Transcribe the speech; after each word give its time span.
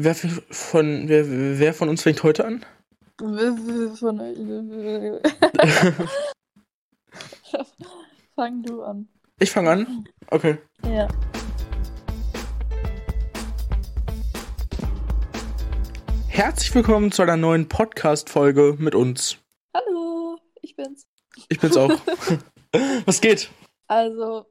Wer 0.00 0.14
von, 0.14 1.08
wer, 1.08 1.24
wer 1.58 1.74
von 1.74 1.88
uns 1.88 2.04
fängt 2.04 2.22
heute 2.22 2.44
an? 2.44 2.64
Fang 8.36 8.62
du 8.62 8.84
an. 8.84 9.08
Ich 9.40 9.50
fange 9.50 9.70
an? 9.70 10.04
Okay. 10.30 10.58
Ja. 10.84 11.08
Herzlich 16.28 16.72
willkommen 16.76 17.10
zu 17.10 17.22
einer 17.22 17.36
neuen 17.36 17.66
Podcast-Folge 17.66 18.76
mit 18.78 18.94
uns. 18.94 19.38
Hallo, 19.76 20.38
ich 20.62 20.76
bin's. 20.76 21.08
Ich 21.48 21.58
bin's 21.58 21.76
auch. 21.76 21.90
Was 23.04 23.20
geht? 23.20 23.50
Also, 23.88 24.46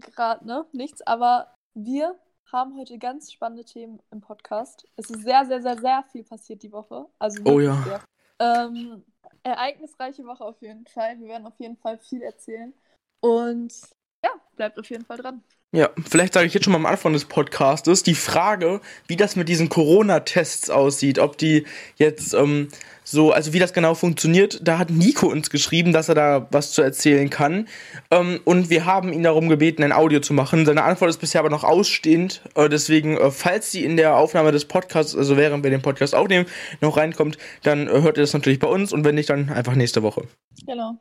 gerade, 0.00 0.44
ne? 0.44 0.66
Nichts, 0.72 1.02
aber 1.02 1.54
wir 1.74 2.18
haben 2.52 2.76
heute 2.78 2.98
ganz 2.98 3.32
spannende 3.32 3.64
Themen 3.64 4.00
im 4.10 4.20
Podcast. 4.20 4.86
Es 4.96 5.10
ist 5.10 5.22
sehr, 5.22 5.44
sehr, 5.46 5.60
sehr, 5.62 5.78
sehr 5.78 6.04
viel 6.10 6.24
passiert 6.24 6.62
die 6.62 6.72
Woche. 6.72 7.06
Also 7.18 7.42
Oh 7.44 7.60
ja. 7.60 7.82
sehr. 7.82 8.04
Ähm, 8.40 9.04
ereignisreiche 9.42 10.24
Woche 10.24 10.44
auf 10.44 10.60
jeden 10.62 10.86
Fall. 10.86 11.18
Wir 11.18 11.28
werden 11.28 11.46
auf 11.46 11.58
jeden 11.58 11.76
Fall 11.76 11.98
viel 11.98 12.22
erzählen. 12.22 12.72
Und 13.20 13.74
ja, 14.24 14.30
bleibt 14.56 14.78
auf 14.78 14.88
jeden 14.90 15.04
Fall 15.04 15.18
dran. 15.18 15.42
Ja, 15.70 15.90
vielleicht 16.08 16.32
sage 16.32 16.46
ich 16.46 16.54
jetzt 16.54 16.64
schon 16.64 16.72
mal 16.72 16.78
am 16.78 16.86
Anfang 16.86 17.12
des 17.12 17.26
Podcastes 17.26 18.02
die 18.02 18.14
Frage, 18.14 18.80
wie 19.06 19.16
das 19.16 19.36
mit 19.36 19.50
diesen 19.50 19.68
Corona-Tests 19.68 20.70
aussieht, 20.70 21.18
ob 21.18 21.36
die 21.36 21.66
jetzt 21.96 22.32
ähm, 22.32 22.68
so, 23.04 23.32
also 23.32 23.52
wie 23.52 23.58
das 23.58 23.74
genau 23.74 23.94
funktioniert. 23.94 24.60
Da 24.66 24.78
hat 24.78 24.88
Nico 24.88 25.26
uns 25.26 25.50
geschrieben, 25.50 25.92
dass 25.92 26.08
er 26.08 26.14
da 26.14 26.46
was 26.50 26.72
zu 26.72 26.80
erzählen 26.80 27.28
kann. 27.28 27.68
Ähm, 28.10 28.40
und 28.46 28.70
wir 28.70 28.86
haben 28.86 29.12
ihn 29.12 29.22
darum 29.22 29.50
gebeten, 29.50 29.82
ein 29.82 29.92
Audio 29.92 30.20
zu 30.20 30.32
machen. 30.32 30.64
Seine 30.64 30.84
Antwort 30.84 31.10
ist 31.10 31.20
bisher 31.20 31.40
aber 31.40 31.50
noch 31.50 31.64
ausstehend. 31.64 32.40
Äh, 32.54 32.70
deswegen, 32.70 33.18
äh, 33.18 33.30
falls 33.30 33.70
sie 33.70 33.84
in 33.84 33.98
der 33.98 34.16
Aufnahme 34.16 34.52
des 34.52 34.64
Podcasts, 34.64 35.14
also 35.14 35.36
während 35.36 35.64
wir 35.64 35.70
den 35.70 35.82
Podcast 35.82 36.14
aufnehmen, 36.14 36.46
noch 36.80 36.96
reinkommt, 36.96 37.36
dann 37.62 37.88
äh, 37.88 38.00
hört 38.00 38.16
ihr 38.16 38.22
das 38.22 38.32
natürlich 38.32 38.58
bei 38.58 38.68
uns 38.68 38.90
und 38.90 39.04
wenn 39.04 39.16
nicht, 39.16 39.28
dann 39.28 39.50
einfach 39.50 39.74
nächste 39.74 40.02
Woche. 40.02 40.22
Genau. 40.66 40.94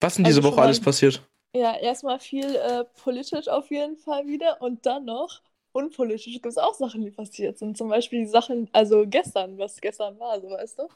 Was 0.00 0.16
in 0.16 0.24
diese 0.24 0.40
Also 0.40 0.50
Woche 0.50 0.62
alles 0.62 0.80
passiert? 0.80 1.22
Ja, 1.54 1.76
erstmal 1.76 2.18
viel 2.18 2.56
äh, 2.56 2.84
politisch 3.02 3.48
auf 3.48 3.70
jeden 3.70 3.96
Fall 3.96 4.26
wieder 4.26 4.60
und 4.60 4.84
dann 4.86 5.04
noch 5.04 5.40
unpolitisch 5.72 6.32
gibt 6.32 6.46
es 6.46 6.58
auch 6.58 6.74
Sachen, 6.74 7.02
die 7.02 7.10
passiert 7.10 7.58
sind. 7.58 7.76
Zum 7.78 7.88
Beispiel 7.88 8.20
die 8.20 8.26
Sachen, 8.26 8.68
also 8.72 9.04
gestern, 9.06 9.56
was 9.58 9.80
gestern 9.80 10.18
war, 10.18 10.40
so 10.40 10.50
weißt 10.50 10.80
du? 10.80 10.88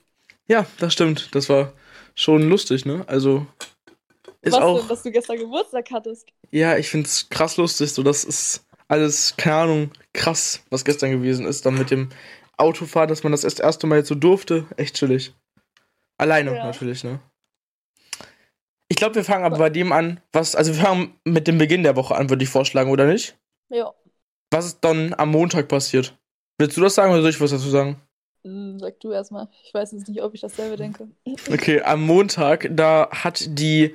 Ja, 0.48 0.66
das 0.78 0.92
stimmt. 0.92 1.34
Das 1.34 1.48
war 1.48 1.72
schon 2.14 2.48
lustig, 2.48 2.84
ne? 2.86 3.04
Also 3.06 3.46
ist 4.42 4.54
was 4.54 4.64
auch. 4.64 4.80
denn, 4.80 4.88
dass 4.88 5.02
du 5.02 5.10
gestern 5.10 5.38
Geburtstag 5.38 5.90
hattest. 5.90 6.28
Ja, 6.50 6.76
ich 6.76 6.88
find's 6.88 7.28
krass 7.28 7.56
lustig. 7.56 7.92
So, 7.92 8.02
das 8.02 8.24
ist 8.24 8.64
alles, 8.88 9.36
keine 9.36 9.56
Ahnung, 9.56 9.90
krass, 10.12 10.62
was 10.70 10.84
gestern 10.84 11.10
gewesen 11.10 11.46
ist. 11.46 11.66
Dann 11.66 11.76
mit 11.78 11.90
dem 11.90 12.08
Autofahren, 12.56 13.08
dass 13.08 13.22
man 13.22 13.32
das 13.32 13.44
erst 13.44 13.60
erste 13.60 13.86
Mal 13.86 13.98
jetzt 13.98 14.08
so 14.08 14.14
durfte. 14.14 14.66
Echt 14.76 14.96
chillig. 14.96 15.34
Alleine 16.18 16.52
Ja. 16.54 16.64
natürlich, 16.64 17.04
ne? 17.04 17.20
Ich 18.88 18.96
glaube, 18.96 19.16
wir 19.16 19.24
fangen 19.24 19.44
aber 19.44 19.58
bei 19.58 19.70
dem 19.70 19.92
an, 19.92 20.20
was. 20.32 20.56
Also, 20.56 20.74
wir 20.74 20.82
fangen 20.82 21.14
mit 21.24 21.46
dem 21.46 21.58
Beginn 21.58 21.82
der 21.82 21.96
Woche 21.96 22.14
an, 22.14 22.30
würde 22.30 22.42
ich 22.42 22.50
vorschlagen, 22.50 22.90
oder 22.90 23.06
nicht? 23.06 23.36
Ja, 23.70 23.92
Was 24.50 24.66
ist 24.66 24.78
dann 24.80 25.14
am 25.14 25.30
Montag 25.30 25.68
passiert? 25.68 26.16
Willst 26.58 26.76
du 26.76 26.80
das 26.80 26.94
sagen 26.94 27.12
oder 27.12 27.20
soll 27.20 27.30
ich 27.30 27.40
was 27.40 27.50
dazu 27.50 27.68
sagen? 27.68 28.00
Hm, 28.44 28.78
sag 28.78 28.98
du 29.00 29.12
erstmal. 29.12 29.48
Ich 29.64 29.74
weiß 29.74 29.92
jetzt 29.92 30.08
nicht, 30.08 30.22
ob 30.22 30.34
ich 30.34 30.40
dasselbe 30.40 30.76
denke. 30.76 31.08
Okay, 31.52 31.82
am 31.82 32.02
Montag, 32.02 32.68
da 32.70 33.08
hat 33.10 33.44
die 33.46 33.94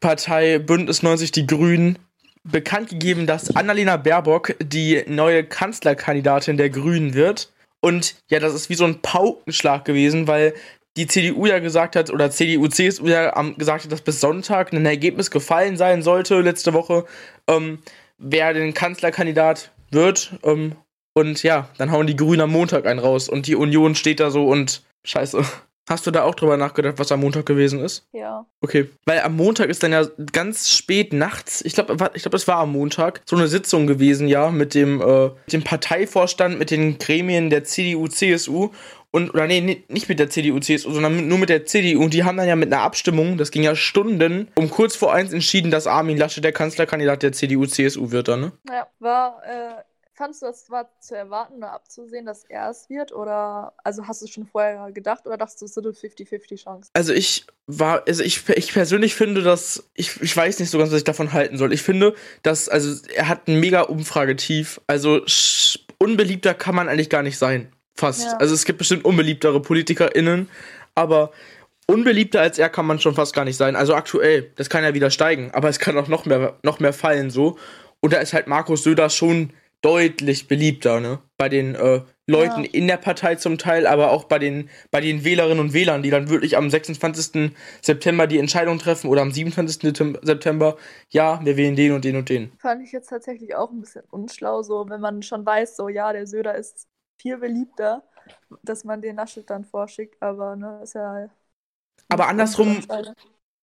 Partei 0.00 0.58
Bündnis 0.58 1.02
90 1.02 1.32
Die 1.32 1.46
Grünen 1.46 1.98
bekannt 2.44 2.90
gegeben, 2.90 3.26
dass 3.26 3.54
Annalena 3.54 3.96
Baerbock 3.96 4.54
die 4.62 5.04
neue 5.06 5.44
Kanzlerkandidatin 5.44 6.56
der 6.56 6.70
Grünen 6.70 7.14
wird. 7.14 7.52
Und 7.80 8.16
ja, 8.28 8.38
das 8.38 8.54
ist 8.54 8.68
wie 8.70 8.74
so 8.74 8.84
ein 8.84 9.00
Paukenschlag 9.00 9.84
gewesen, 9.84 10.26
weil 10.26 10.54
die 11.00 11.06
CDU 11.06 11.46
ja 11.46 11.58
gesagt 11.60 11.96
hat, 11.96 12.10
oder 12.10 12.30
CDU, 12.30 12.68
CSU 12.68 13.06
ja 13.06 13.30
gesagt 13.56 13.84
hat, 13.84 13.92
dass 13.92 14.02
bis 14.02 14.20
Sonntag 14.20 14.72
ein 14.72 14.84
Ergebnis 14.84 15.30
gefallen 15.30 15.76
sein 15.76 16.02
sollte, 16.02 16.40
letzte 16.40 16.74
Woche, 16.74 17.06
ähm, 17.48 17.78
wer 18.18 18.52
den 18.52 18.74
Kanzlerkandidat 18.74 19.72
wird. 19.90 20.34
Ähm, 20.42 20.76
und 21.14 21.42
ja, 21.42 21.68
dann 21.78 21.90
hauen 21.90 22.06
die 22.06 22.16
Grünen 22.16 22.42
am 22.42 22.52
Montag 22.52 22.86
einen 22.86 23.00
raus 23.00 23.28
und 23.28 23.46
die 23.46 23.56
Union 23.56 23.94
steht 23.94 24.20
da 24.20 24.30
so 24.30 24.46
und 24.46 24.82
scheiße. 25.04 25.42
Hast 25.88 26.06
du 26.06 26.12
da 26.12 26.22
auch 26.22 26.36
drüber 26.36 26.56
nachgedacht, 26.56 26.98
was 26.98 27.10
am 27.10 27.20
Montag 27.20 27.46
gewesen 27.46 27.80
ist? 27.80 28.06
Ja. 28.12 28.46
Okay, 28.60 28.88
weil 29.06 29.20
am 29.22 29.34
Montag 29.34 29.70
ist 29.70 29.82
dann 29.82 29.90
ja 29.90 30.06
ganz 30.32 30.70
spät 30.70 31.12
nachts, 31.12 31.62
ich 31.64 31.72
glaube, 31.72 32.10
ich 32.14 32.22
glaube, 32.22 32.36
es 32.36 32.46
war 32.46 32.58
am 32.58 32.72
Montag, 32.72 33.22
so 33.24 33.34
eine 33.34 33.48
Sitzung 33.48 33.88
gewesen, 33.88 34.28
ja, 34.28 34.50
mit 34.50 34.74
dem, 34.74 35.00
äh, 35.00 35.24
mit 35.24 35.52
dem 35.52 35.64
Parteivorstand, 35.64 36.60
mit 36.60 36.70
den 36.70 36.98
Gremien 36.98 37.50
der 37.50 37.64
CDU, 37.64 38.06
CSU 38.06 38.70
und, 39.12 39.30
oder 39.30 39.46
nee, 39.46 39.84
nicht 39.88 40.08
mit 40.08 40.18
der 40.18 40.30
CDU, 40.30 40.58
CSU, 40.60 40.92
sondern 40.92 41.16
mit, 41.16 41.26
nur 41.26 41.38
mit 41.38 41.48
der 41.48 41.66
CDU 41.66 42.02
und 42.02 42.14
die 42.14 42.24
haben 42.24 42.36
dann 42.36 42.48
ja 42.48 42.56
mit 42.56 42.72
einer 42.72 42.82
Abstimmung, 42.82 43.36
das 43.36 43.50
ging 43.50 43.62
ja 43.62 43.74
Stunden, 43.74 44.48
um 44.54 44.70
kurz 44.70 44.96
vor 44.96 45.12
eins 45.12 45.32
entschieden, 45.32 45.70
dass 45.70 45.86
Armin 45.86 46.16
Laschet 46.16 46.44
der 46.44 46.52
Kanzlerkandidat 46.52 47.22
der 47.22 47.32
CDU, 47.32 47.66
CSU 47.66 48.10
wird 48.10 48.28
dann, 48.28 48.40
ne? 48.40 48.52
Ja, 48.68 48.86
war, 48.98 49.42
äh, 49.44 49.82
fandest 50.20 50.42
du, 50.42 50.46
das 50.46 50.70
war 50.70 50.90
zu 51.00 51.16
erwarten 51.16 51.54
oder 51.56 51.72
abzusehen, 51.72 52.26
dass 52.26 52.44
er 52.44 52.68
es 52.68 52.90
wird? 52.90 53.10
Oder, 53.12 53.72
also 53.82 54.06
hast 54.06 54.20
du 54.20 54.26
es 54.26 54.30
schon 54.30 54.46
vorher 54.46 54.92
gedacht 54.92 55.26
oder 55.26 55.38
dachtest 55.38 55.62
du, 55.62 55.64
es 55.64 55.76
ist 55.76 55.78
eine 55.78 55.88
50-50 55.88 56.62
Chance? 56.62 56.90
Also 56.92 57.14
ich 57.14 57.46
war, 57.66 58.06
also 58.06 58.22
ich, 58.22 58.46
ich 58.50 58.72
persönlich 58.72 59.14
finde, 59.14 59.42
dass, 59.42 59.90
ich, 59.94 60.20
ich 60.20 60.36
weiß 60.36 60.60
nicht 60.60 60.70
so 60.70 60.78
ganz, 60.78 60.90
was 60.90 60.98
ich 60.98 61.04
davon 61.04 61.32
halten 61.32 61.56
soll. 61.56 61.72
Ich 61.72 61.82
finde, 61.82 62.14
dass, 62.42 62.68
also 62.68 63.02
er 63.14 63.28
hat 63.28 63.48
ein 63.48 63.60
mega 63.60 63.80
Umfragetief. 63.82 64.80
Also 64.86 65.22
unbeliebter 65.98 66.52
kann 66.52 66.74
man 66.74 66.88
eigentlich 66.88 67.10
gar 67.10 67.22
nicht 67.22 67.38
sein. 67.38 67.72
Fast. 67.96 68.24
Ja. 68.24 68.36
Also 68.38 68.54
es 68.54 68.64
gibt 68.64 68.78
bestimmt 68.78 69.04
unbeliebtere 69.04 69.60
PolitikerInnen, 69.60 70.48
aber 70.94 71.32
unbeliebter 71.86 72.40
als 72.40 72.58
er 72.58 72.68
kann 72.68 72.86
man 72.86 72.98
schon 73.00 73.14
fast 73.14 73.34
gar 73.34 73.44
nicht 73.44 73.56
sein. 73.56 73.76
Also 73.76 73.94
aktuell, 73.94 74.50
das 74.56 74.70
kann 74.70 74.84
ja 74.84 74.94
wieder 74.94 75.10
steigen, 75.10 75.50
aber 75.52 75.68
es 75.68 75.78
kann 75.78 75.98
auch 75.98 76.08
noch 76.08 76.24
mehr, 76.26 76.56
noch 76.62 76.80
mehr 76.80 76.92
fallen 76.92 77.30
so. 77.30 77.58
Und 78.00 78.12
da 78.12 78.18
ist 78.18 78.32
halt 78.32 78.46
Markus 78.46 78.82
Söder 78.84 79.10
schon 79.10 79.52
deutlich 79.82 80.46
beliebter, 80.46 81.00
ne? 81.00 81.20
Bei 81.38 81.48
den 81.48 81.74
äh, 81.74 82.02
Leuten 82.26 82.64
Ja. 82.64 82.70
in 82.72 82.86
der 82.86 82.98
Partei 82.98 83.36
zum 83.36 83.56
Teil, 83.56 83.86
aber 83.86 84.10
auch 84.10 84.24
bei 84.24 84.38
den, 84.38 84.68
bei 84.90 85.00
den 85.00 85.24
Wählerinnen 85.24 85.58
und 85.58 85.72
Wählern, 85.72 86.02
die 86.02 86.10
dann 86.10 86.28
wirklich 86.28 86.56
am 86.58 86.68
26. 86.68 87.52
September 87.80 88.26
die 88.26 88.38
Entscheidung 88.38 88.78
treffen 88.78 89.08
oder 89.08 89.22
am 89.22 89.32
27. 89.32 89.80
Septem- 89.82 90.18
September, 90.22 90.76
ja, 91.08 91.40
wir 91.44 91.56
wählen 91.56 91.76
den 91.76 91.92
und 91.92 92.04
den 92.04 92.16
und 92.16 92.28
den. 92.28 92.52
Fand 92.58 92.82
ich 92.84 92.92
jetzt 92.92 93.08
tatsächlich 93.08 93.54
auch 93.56 93.70
ein 93.70 93.80
bisschen 93.80 94.02
unschlau, 94.10 94.62
so 94.62 94.86
wenn 94.88 95.00
man 95.00 95.22
schon 95.22 95.44
weiß, 95.46 95.76
so 95.76 95.88
ja, 95.88 96.12
der 96.12 96.26
Söder 96.26 96.54
ist 96.56 96.86
viel 97.20 97.38
beliebter, 97.38 98.02
dass 98.62 98.84
man 98.84 99.02
den 99.02 99.16
Laschet 99.16 99.48
dann 99.48 99.64
vorschickt, 99.64 100.20
aber 100.22 100.56
ne, 100.56 100.80
ist 100.82 100.94
ja. 100.94 101.28
Aber 102.08 102.28
andersrum. 102.28 102.80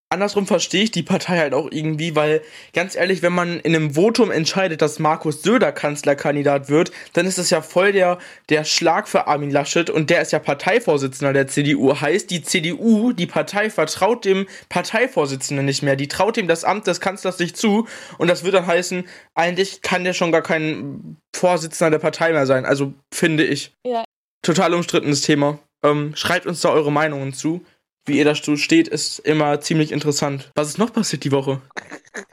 Andersrum 0.09 0.47
verstehe 0.47 0.84
ich 0.84 0.91
die 0.91 1.03
Partei 1.03 1.38
halt 1.38 1.53
auch 1.53 1.69
irgendwie, 1.72 2.16
weil 2.16 2.41
ganz 2.73 2.95
ehrlich, 2.95 3.22
wenn 3.22 3.34
man 3.34 3.59
in 3.59 3.75
einem 3.75 3.95
Votum 3.95 4.31
entscheidet, 4.31 4.81
dass 4.81 5.00
Markus 5.00 5.41
Söder 5.41 5.72
Kanzlerkandidat 5.72 6.69
wird, 6.69 6.91
dann 7.13 7.25
ist 7.25 7.38
das 7.38 7.50
ja 7.50 7.62
voll 7.62 7.91
der, 7.91 8.17
der 8.50 8.63
Schlag 8.63 9.07
für 9.07 9.28
Armin 9.28 9.51
Laschet 9.51 9.90
und 9.90 10.09
der 10.09 10.22
ist 10.22 10.31
ja 10.31 10.40
Parteivorsitzender 10.40 11.34
der 11.34 11.47
CDU. 11.47 12.00
Heißt, 12.00 12.29
die 12.29 12.41
CDU, 12.41 13.12
die 13.12 13.28
Partei, 13.28 13.69
vertraut 13.69 14.23
dem 14.25 14.47
Parteivorsitzenden 14.69 15.66
nicht 15.66 15.84
mehr. 15.84 15.96
Die 15.96 16.07
traut 16.07 16.38
ihm 16.38 16.47
das 16.47 16.63
Amt 16.63 16.88
des 16.88 17.01
Kanzlers 17.01 17.40
nicht 17.40 17.57
zu 17.57 17.88
und 18.17 18.29
das 18.29 18.44
wird 18.44 18.53
dann 18.53 18.67
heißen, 18.67 19.06
eigentlich 19.35 19.81
kann 19.81 20.03
der 20.03 20.13
schon 20.13 20.31
gar 20.31 20.41
kein 20.41 21.17
Vorsitzender 21.35 21.91
der 21.91 22.00
Partei 22.00 22.31
mehr 22.31 22.46
sein. 22.46 22.66
Also 22.66 22.94
finde 23.13 23.44
ich. 23.44 23.73
Ja. 23.85 24.03
Total 24.41 24.73
umstrittenes 24.73 25.22
Thema. 25.22 25.59
Ähm, 25.84 26.16
schreibt 26.16 26.47
uns 26.47 26.62
da 26.62 26.69
eure 26.69 26.91
Meinungen 26.91 27.34
zu. 27.34 27.63
Wie 28.07 28.18
ihr 28.18 28.25
dazu 28.25 28.56
steht, 28.56 28.88
ist 28.88 29.19
immer 29.19 29.59
ziemlich 29.59 29.91
interessant. 29.91 30.51
Was 30.56 30.69
ist 30.69 30.78
noch 30.78 30.94
passiert 30.94 31.23
die 31.23 31.31
Woche? 31.31 31.62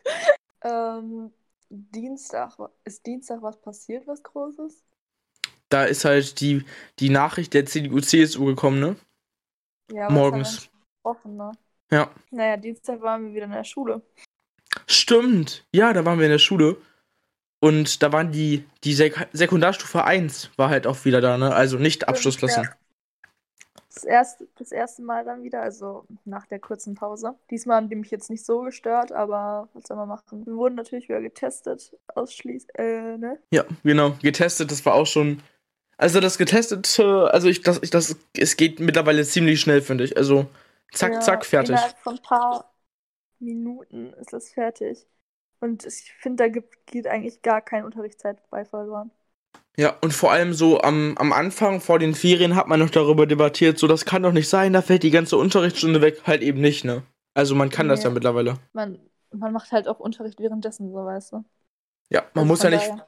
Ähm, 0.66 1.30
Dienstag, 1.68 2.56
ist 2.84 3.04
Dienstag 3.04 3.42
was 3.42 3.60
passiert, 3.60 4.06
was 4.06 4.22
Großes? 4.22 4.82
Da 5.68 5.84
ist 5.84 6.06
halt 6.06 6.40
die, 6.40 6.64
die 7.00 7.10
Nachricht 7.10 7.52
der 7.52 7.66
CDU-CSU 7.66 8.46
gekommen, 8.46 8.80
ne? 8.80 8.96
Ja, 9.92 10.08
Morgens. 10.08 10.70
Gesprochen, 11.02 11.36
ne? 11.36 11.52
Ja. 11.90 12.10
Naja, 12.30 12.56
Dienstag 12.56 13.02
waren 13.02 13.26
wir 13.26 13.34
wieder 13.34 13.44
in 13.44 13.50
der 13.50 13.64
Schule. 13.64 14.00
Stimmt. 14.86 15.66
Ja, 15.70 15.92
da 15.92 16.06
waren 16.06 16.18
wir 16.18 16.24
in 16.24 16.32
der 16.32 16.38
Schule. 16.38 16.78
Und 17.60 18.02
da 18.02 18.10
waren 18.10 18.32
die, 18.32 18.64
die 18.84 18.94
Sek 18.94 19.28
Sekundarstufe 19.34 20.04
1 20.04 20.50
war 20.56 20.70
halt 20.70 20.86
auch 20.86 21.04
wieder 21.04 21.20
da, 21.20 21.36
ne? 21.36 21.54
Also 21.54 21.76
nicht 21.76 22.08
Abschlussklassen. 22.08 22.64
Ja. 22.64 22.76
Das 23.94 24.04
erste, 24.04 24.48
das 24.56 24.72
erste 24.72 25.02
Mal 25.02 25.24
dann 25.24 25.44
wieder, 25.44 25.62
also 25.62 26.04
nach 26.24 26.46
der 26.46 26.58
kurzen 26.58 26.94
Pause. 26.96 27.36
Diesmal 27.50 27.76
haben 27.76 27.88
die 27.88 27.94
mich 27.94 28.10
jetzt 28.10 28.28
nicht 28.28 28.44
so 28.44 28.62
gestört, 28.62 29.12
aber 29.12 29.68
was 29.72 29.84
soll 29.86 29.96
man 29.96 30.08
machen? 30.08 30.44
Wir 30.46 30.56
wurden 30.56 30.74
natürlich 30.74 31.08
wieder 31.08 31.20
getestet, 31.20 31.96
ausschließlich, 32.14 32.76
äh, 32.76 33.16
ne? 33.16 33.38
Ja, 33.52 33.64
genau. 33.84 34.16
Getestet, 34.20 34.70
das 34.72 34.84
war 34.84 34.94
auch 34.94 35.06
schon. 35.06 35.42
Also 35.96 36.18
das 36.18 36.38
getestete, 36.38 37.32
also 37.32 37.48
ich, 37.48 37.62
das, 37.62 37.80
ich, 37.82 37.90
das, 37.90 38.16
es 38.36 38.56
geht 38.56 38.80
mittlerweile 38.80 39.24
ziemlich 39.24 39.60
schnell, 39.60 39.80
finde 39.80 40.02
ich. 40.04 40.16
Also 40.16 40.46
zack, 40.92 41.12
Ja, 41.12 41.20
zack, 41.20 41.44
fertig. 41.46 41.70
Innerhalb 41.70 41.98
von 41.98 42.16
ein 42.16 42.22
paar 42.22 42.74
Minuten 43.38 44.12
ist 44.14 44.32
das 44.32 44.50
fertig. 44.50 45.06
Und 45.60 45.86
ich 45.86 46.12
finde, 46.20 46.44
da 46.44 46.48
gibt, 46.48 46.86
geht 46.86 47.06
eigentlich 47.06 47.42
gar 47.42 47.62
keine 47.62 47.86
Unterrichtszeit 47.86 48.38
bei 48.50 48.64
verloren. 48.64 49.10
Ja, 49.76 49.96
und 50.02 50.12
vor 50.12 50.30
allem 50.30 50.54
so 50.54 50.80
am, 50.80 51.16
am 51.18 51.32
Anfang 51.32 51.80
vor 51.80 51.98
den 51.98 52.14
Ferien 52.14 52.54
hat 52.54 52.68
man 52.68 52.78
noch 52.78 52.90
darüber 52.90 53.26
debattiert, 53.26 53.78
so 53.78 53.88
das 53.88 54.04
kann 54.04 54.22
doch 54.22 54.32
nicht 54.32 54.48
sein, 54.48 54.72
da 54.72 54.82
fällt 54.82 55.02
die 55.02 55.10
ganze 55.10 55.36
Unterrichtsstunde 55.36 56.00
weg, 56.00 56.22
halt 56.24 56.42
eben 56.42 56.60
nicht, 56.60 56.84
ne? 56.84 57.02
Also 57.34 57.56
man 57.56 57.70
kann 57.70 57.86
nee. 57.88 57.92
das 57.92 58.04
ja 58.04 58.10
mittlerweile. 58.10 58.58
Man, 58.72 59.00
man 59.32 59.52
macht 59.52 59.72
halt 59.72 59.88
auch 59.88 59.98
Unterricht 59.98 60.38
währenddessen, 60.38 60.92
so 60.92 61.04
weißt 61.04 61.32
du. 61.32 61.44
Ja, 62.10 62.22
man 62.34 62.42
also 62.42 62.46
muss 62.46 62.62
ja 62.62 62.70
nicht, 62.70 62.88
daher. 62.88 63.06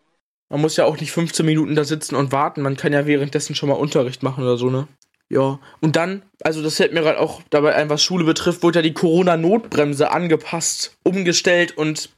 man 0.48 0.60
muss 0.60 0.76
ja 0.76 0.84
auch 0.87 0.98
nicht 0.98 1.12
15 1.12 1.46
Minuten 1.46 1.76
da 1.76 1.84
sitzen 1.84 2.16
und 2.16 2.32
warten, 2.32 2.62
man 2.62 2.76
kann 2.76 2.92
ja 2.92 3.06
währenddessen 3.06 3.54
schon 3.54 3.69
mal 3.69 3.76
Unterricht 3.76 4.25
machen 4.25 4.42
oder 4.42 4.56
so, 4.56 4.69
ne? 4.69 4.88
Ja, 5.28 5.58
und 5.81 5.96
dann, 5.96 6.22
also 6.42 6.62
das 6.62 6.76
fällt 6.76 6.92
mir 6.92 7.00
gerade 7.00 7.19
auch 7.19 7.42
dabei 7.50 7.75
ein, 7.75 7.90
was 7.90 8.02
Schule 8.02 8.25
betrifft, 8.25 8.62
wurde 8.62 8.78
ja 8.78 8.82
die 8.82 8.94
Corona-Notbremse 8.94 10.10
angepasst, 10.10 10.96
umgestellt 11.04 11.76
und 11.76 12.10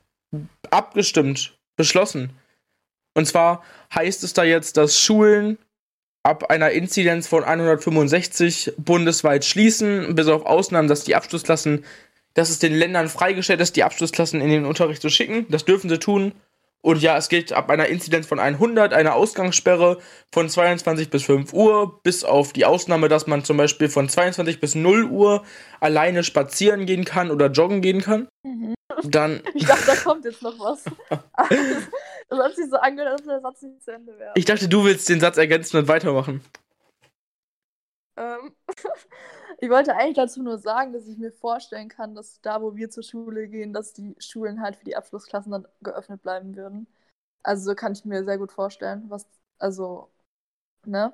abgestimmt, 0.70 1.58
beschlossen. 1.76 2.30
Und 3.18 3.26
zwar 3.26 3.64
heißt 3.92 4.22
es 4.22 4.32
da 4.32 4.44
jetzt, 4.44 4.76
dass 4.76 5.00
Schulen 5.00 5.58
ab 6.22 6.50
einer 6.50 6.70
Inzidenz 6.70 7.26
von 7.26 7.42
165 7.42 8.74
bundesweit 8.76 9.44
schließen, 9.44 10.14
bis 10.14 10.28
auf 10.28 10.46
Ausnahmen, 10.46 10.86
dass 10.86 11.02
die 11.02 11.16
Abschlussklassen, 11.16 11.84
dass 12.34 12.48
es 12.48 12.60
den 12.60 12.76
Ländern 12.76 13.08
freigestellt 13.08 13.60
ist, 13.60 13.74
die 13.74 13.82
Abschlussklassen 13.82 14.40
in 14.40 14.50
den 14.50 14.64
Unterricht 14.64 15.02
zu 15.02 15.08
schicken. 15.08 15.46
Das 15.48 15.64
dürfen 15.64 15.90
sie 15.90 15.98
tun. 15.98 16.30
Und 16.80 17.02
ja, 17.02 17.16
es 17.16 17.28
gilt 17.28 17.52
ab 17.52 17.70
einer 17.70 17.86
Inzidenz 17.86 18.26
von 18.26 18.38
100 18.38 18.92
eine 18.92 19.14
Ausgangssperre 19.14 19.98
von 20.32 20.48
22 20.48 21.10
bis 21.10 21.24
5 21.24 21.52
Uhr, 21.52 22.00
bis 22.02 22.22
auf 22.24 22.52
die 22.52 22.64
Ausnahme, 22.64 23.08
dass 23.08 23.26
man 23.26 23.44
zum 23.44 23.56
Beispiel 23.56 23.88
von 23.88 24.08
22 24.08 24.60
bis 24.60 24.74
0 24.74 25.04
Uhr 25.04 25.44
alleine 25.80 26.22
spazieren 26.22 26.86
gehen 26.86 27.04
kann 27.04 27.30
oder 27.30 27.46
joggen 27.50 27.82
gehen 27.82 28.00
kann. 28.00 28.28
Mhm. 28.44 28.74
Dann. 29.04 29.42
Ich 29.54 29.66
dachte, 29.66 29.86
da 29.86 29.96
kommt 29.96 30.24
jetzt 30.24 30.42
noch 30.42 30.58
was. 30.58 30.84
das 31.08 32.38
hat 32.38 32.54
sich 32.54 32.70
so 32.70 32.76
angehört, 32.76 33.12
als 33.12 33.24
der 33.24 33.40
Satz 33.40 33.62
nicht 33.62 33.82
zu 33.82 33.92
Ende 33.92 34.16
wäre. 34.18 34.32
Ich 34.36 34.44
dachte, 34.44 34.68
du 34.68 34.84
willst 34.84 35.08
den 35.08 35.20
Satz 35.20 35.36
ergänzen 35.36 35.78
und 35.78 35.88
weitermachen. 35.88 36.42
Ähm. 38.18 38.52
Ich 39.60 39.70
wollte 39.70 39.96
eigentlich 39.96 40.14
dazu 40.14 40.40
nur 40.40 40.58
sagen, 40.58 40.92
dass 40.92 41.08
ich 41.08 41.18
mir 41.18 41.32
vorstellen 41.32 41.88
kann, 41.88 42.14
dass 42.14 42.40
da, 42.42 42.62
wo 42.62 42.76
wir 42.76 42.90
zur 42.90 43.02
Schule 43.02 43.48
gehen, 43.48 43.72
dass 43.72 43.92
die 43.92 44.14
Schulen 44.20 44.62
halt 44.62 44.76
für 44.76 44.84
die 44.84 44.94
Abschlussklassen 44.94 45.50
dann 45.50 45.66
geöffnet 45.80 46.22
bleiben 46.22 46.54
würden. 46.54 46.86
Also 47.42 47.74
kann 47.74 47.92
ich 47.92 48.04
mir 48.04 48.24
sehr 48.24 48.38
gut 48.38 48.52
vorstellen, 48.52 49.06
was, 49.08 49.26
also, 49.58 50.10
ne? 50.86 51.12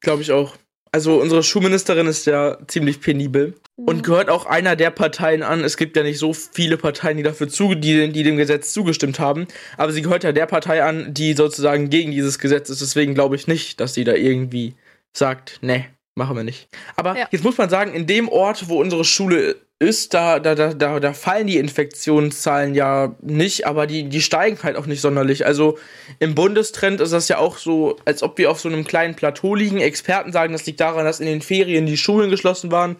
Glaube 0.00 0.22
ich 0.22 0.32
auch. 0.32 0.56
Also 0.90 1.20
unsere 1.20 1.42
Schulministerin 1.42 2.06
ist 2.06 2.26
ja 2.26 2.58
ziemlich 2.66 3.00
penibel 3.00 3.54
mhm. 3.76 3.84
und 3.84 4.02
gehört 4.02 4.30
auch 4.30 4.46
einer 4.46 4.74
der 4.74 4.90
Parteien 4.90 5.44
an. 5.44 5.62
Es 5.62 5.76
gibt 5.76 5.96
ja 5.96 6.02
nicht 6.02 6.18
so 6.18 6.32
viele 6.32 6.78
Parteien, 6.78 7.16
die 7.16 7.22
dafür 7.22 7.48
zu, 7.48 7.74
die, 7.74 8.10
die 8.10 8.22
dem 8.24 8.38
Gesetz 8.38 8.72
zugestimmt 8.72 9.20
haben, 9.20 9.46
aber 9.76 9.92
sie 9.92 10.02
gehört 10.02 10.24
ja 10.24 10.32
der 10.32 10.46
Partei 10.46 10.82
an, 10.82 11.14
die 11.14 11.34
sozusagen 11.34 11.90
gegen 11.90 12.10
dieses 12.10 12.40
Gesetz 12.40 12.70
ist. 12.70 12.80
Deswegen 12.80 13.14
glaube 13.14 13.36
ich 13.36 13.46
nicht, 13.46 13.78
dass 13.78 13.94
sie 13.94 14.04
da 14.04 14.14
irgendwie 14.14 14.74
sagt, 15.12 15.62
ne, 15.62 15.86
Machen 16.18 16.34
wir 16.34 16.42
nicht. 16.42 16.68
Aber 16.96 17.16
ja. 17.16 17.28
jetzt 17.30 17.44
muss 17.44 17.58
man 17.58 17.70
sagen, 17.70 17.94
in 17.94 18.08
dem 18.08 18.28
Ort, 18.28 18.68
wo 18.68 18.80
unsere 18.80 19.04
Schule 19.04 19.54
ist, 19.78 20.14
da, 20.14 20.40
da, 20.40 20.56
da, 20.56 20.74
da, 20.74 20.98
da 20.98 21.12
fallen 21.12 21.46
die 21.46 21.58
Infektionszahlen 21.58 22.74
ja 22.74 23.14
nicht, 23.22 23.68
aber 23.68 23.86
die, 23.86 24.08
die 24.08 24.20
steigen 24.20 24.58
halt 24.64 24.74
auch 24.74 24.86
nicht 24.86 25.00
sonderlich. 25.00 25.46
Also 25.46 25.78
im 26.18 26.34
Bundestrend 26.34 27.00
ist 27.00 27.12
das 27.12 27.28
ja 27.28 27.38
auch 27.38 27.56
so, 27.56 27.98
als 28.04 28.24
ob 28.24 28.36
wir 28.36 28.50
auf 28.50 28.58
so 28.58 28.68
einem 28.68 28.84
kleinen 28.84 29.14
Plateau 29.14 29.54
liegen. 29.54 29.78
Experten 29.78 30.32
sagen, 30.32 30.52
das 30.52 30.66
liegt 30.66 30.80
daran, 30.80 31.04
dass 31.04 31.20
in 31.20 31.26
den 31.26 31.40
Ferien 31.40 31.86
die 31.86 31.96
Schulen 31.96 32.30
geschlossen 32.30 32.72
waren 32.72 32.96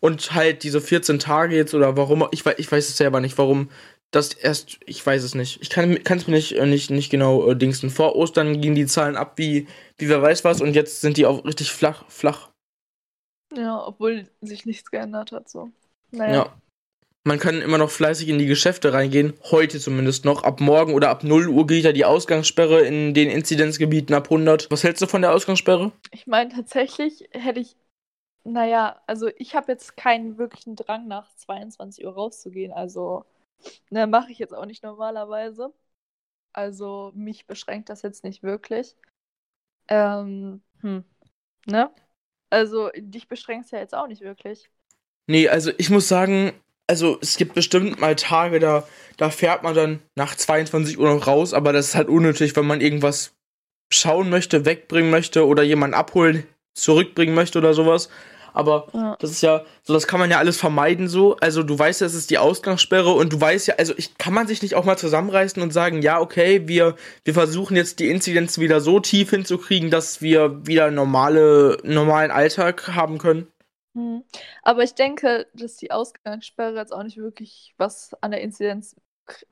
und 0.00 0.34
halt 0.34 0.62
diese 0.62 0.82
14 0.82 1.18
Tage 1.18 1.56
jetzt 1.56 1.72
oder 1.72 1.96
warum, 1.96 2.28
ich, 2.32 2.44
ich 2.58 2.70
weiß 2.70 2.86
es 2.86 2.98
selber 2.98 3.22
nicht, 3.22 3.38
warum 3.38 3.70
das 4.10 4.32
erst, 4.32 4.78
ich 4.86 5.04
weiß 5.04 5.22
es 5.22 5.34
nicht. 5.34 5.60
Ich 5.60 5.70
kann 5.70 5.98
es 6.06 6.26
mir 6.26 6.34
nicht, 6.34 6.52
äh, 6.52 6.66
nicht, 6.66 6.90
nicht 6.90 7.10
genau 7.10 7.50
äh, 7.50 7.56
dingsen. 7.56 7.90
Vor 7.90 8.16
Ostern 8.16 8.60
gingen 8.60 8.74
die 8.74 8.86
Zahlen 8.86 9.16
ab 9.16 9.32
wie, 9.36 9.66
wie 9.98 10.08
wer 10.08 10.22
weiß 10.22 10.44
was 10.44 10.60
und 10.60 10.74
jetzt 10.74 11.00
sind 11.00 11.16
die 11.16 11.26
auch 11.26 11.44
richtig 11.44 11.70
flach, 11.70 12.04
flach. 12.08 12.48
Ja, 13.58 13.84
obwohl 13.84 14.28
sich 14.40 14.66
nichts 14.66 14.90
geändert 14.90 15.32
hat, 15.32 15.48
so. 15.48 15.70
Naja. 16.12 16.32
Ja. 16.32 16.62
Man 17.24 17.40
kann 17.40 17.60
immer 17.60 17.76
noch 17.76 17.90
fleißig 17.90 18.28
in 18.28 18.38
die 18.38 18.46
Geschäfte 18.46 18.92
reingehen, 18.92 19.34
heute 19.50 19.80
zumindest 19.80 20.24
noch. 20.24 20.44
Ab 20.44 20.60
morgen 20.60 20.94
oder 20.94 21.10
ab 21.10 21.24
0 21.24 21.48
Uhr 21.48 21.66
geht 21.66 21.84
ja 21.84 21.92
die 21.92 22.04
Ausgangssperre 22.04 22.82
in 22.82 23.12
den 23.12 23.28
Inzidenzgebieten 23.28 24.14
ab 24.14 24.26
100. 24.26 24.70
Was 24.70 24.84
hältst 24.84 25.02
du 25.02 25.06
von 25.06 25.22
der 25.22 25.34
Ausgangssperre? 25.34 25.92
Ich 26.12 26.26
meine, 26.28 26.54
tatsächlich 26.54 27.28
hätte 27.32 27.60
ich, 27.60 27.76
naja, 28.44 29.02
also 29.06 29.28
ich 29.36 29.56
habe 29.56 29.72
jetzt 29.72 29.96
keinen 29.96 30.38
wirklichen 30.38 30.76
Drang 30.76 31.08
nach 31.08 31.34
22 31.34 32.06
Uhr 32.06 32.14
rauszugehen. 32.14 32.72
Also, 32.72 33.24
ne, 33.90 34.06
mache 34.06 34.30
ich 34.30 34.38
jetzt 34.38 34.54
auch 34.54 34.66
nicht 34.66 34.84
normalerweise. 34.84 35.74
Also, 36.52 37.12
mich 37.14 37.46
beschränkt 37.46 37.90
das 37.90 38.02
jetzt 38.02 38.24
nicht 38.24 38.42
wirklich. 38.42 38.96
Ähm, 39.88 40.62
hm, 40.80 41.04
ne? 41.66 41.90
Also, 42.50 42.90
dich 42.96 43.28
beschränkst 43.28 43.72
ja 43.72 43.78
jetzt 43.78 43.94
auch 43.94 44.06
nicht 44.06 44.22
wirklich. 44.22 44.68
Nee, 45.26 45.48
also 45.48 45.70
ich 45.76 45.90
muss 45.90 46.08
sagen, 46.08 46.52
also 46.86 47.18
es 47.20 47.36
gibt 47.36 47.54
bestimmt 47.54 48.00
mal 48.00 48.16
Tage, 48.16 48.58
da, 48.60 48.88
da 49.18 49.30
fährt 49.30 49.62
man 49.62 49.74
dann 49.74 50.00
nach 50.16 50.34
22 50.34 50.98
Uhr 50.98 51.12
noch 51.14 51.26
raus, 51.26 51.52
aber 51.52 51.72
das 51.72 51.88
ist 51.88 51.94
halt 51.94 52.08
unnötig, 52.08 52.56
wenn 52.56 52.66
man 52.66 52.80
irgendwas 52.80 53.34
schauen 53.92 54.30
möchte, 54.30 54.64
wegbringen 54.64 55.10
möchte 55.10 55.46
oder 55.46 55.62
jemanden 55.62 55.94
abholen, 55.94 56.46
zurückbringen 56.74 57.34
möchte 57.34 57.58
oder 57.58 57.74
sowas. 57.74 58.08
Aber 58.52 58.86
ja. 58.92 59.16
das 59.20 59.30
ist 59.30 59.42
ja, 59.42 59.64
so 59.82 59.92
das 59.92 60.06
kann 60.06 60.20
man 60.20 60.30
ja 60.30 60.38
alles 60.38 60.58
vermeiden 60.58 61.08
so. 61.08 61.36
Also 61.36 61.62
du 61.62 61.78
weißt 61.78 62.00
ja, 62.00 62.06
es 62.06 62.14
ist 62.14 62.30
die 62.30 62.38
Ausgangssperre 62.38 63.12
und 63.12 63.32
du 63.32 63.40
weißt 63.40 63.68
ja, 63.68 63.74
also 63.76 63.94
ich 63.96 64.18
kann 64.18 64.34
man 64.34 64.46
sich 64.46 64.62
nicht 64.62 64.74
auch 64.74 64.84
mal 64.84 64.98
zusammenreißen 64.98 65.62
und 65.62 65.72
sagen, 65.72 66.02
ja, 66.02 66.20
okay, 66.20 66.66
wir, 66.68 66.96
wir 67.24 67.34
versuchen 67.34 67.76
jetzt 67.76 68.00
die 68.00 68.08
Inzidenz 68.10 68.58
wieder 68.58 68.80
so 68.80 69.00
tief 69.00 69.30
hinzukriegen, 69.30 69.90
dass 69.90 70.22
wir 70.22 70.66
wieder 70.66 70.90
normale, 70.90 71.78
normalen 71.82 72.30
Alltag 72.30 72.88
haben 72.88 73.18
können. 73.18 73.48
Hm. 73.94 74.24
Aber 74.62 74.82
ich 74.84 74.94
denke, 74.94 75.48
dass 75.54 75.76
die 75.76 75.90
Ausgangssperre 75.90 76.76
jetzt 76.76 76.92
auch 76.92 77.02
nicht 77.02 77.16
wirklich 77.16 77.74
was 77.78 78.14
an 78.20 78.30
der 78.30 78.42
Inzidenz 78.42 78.96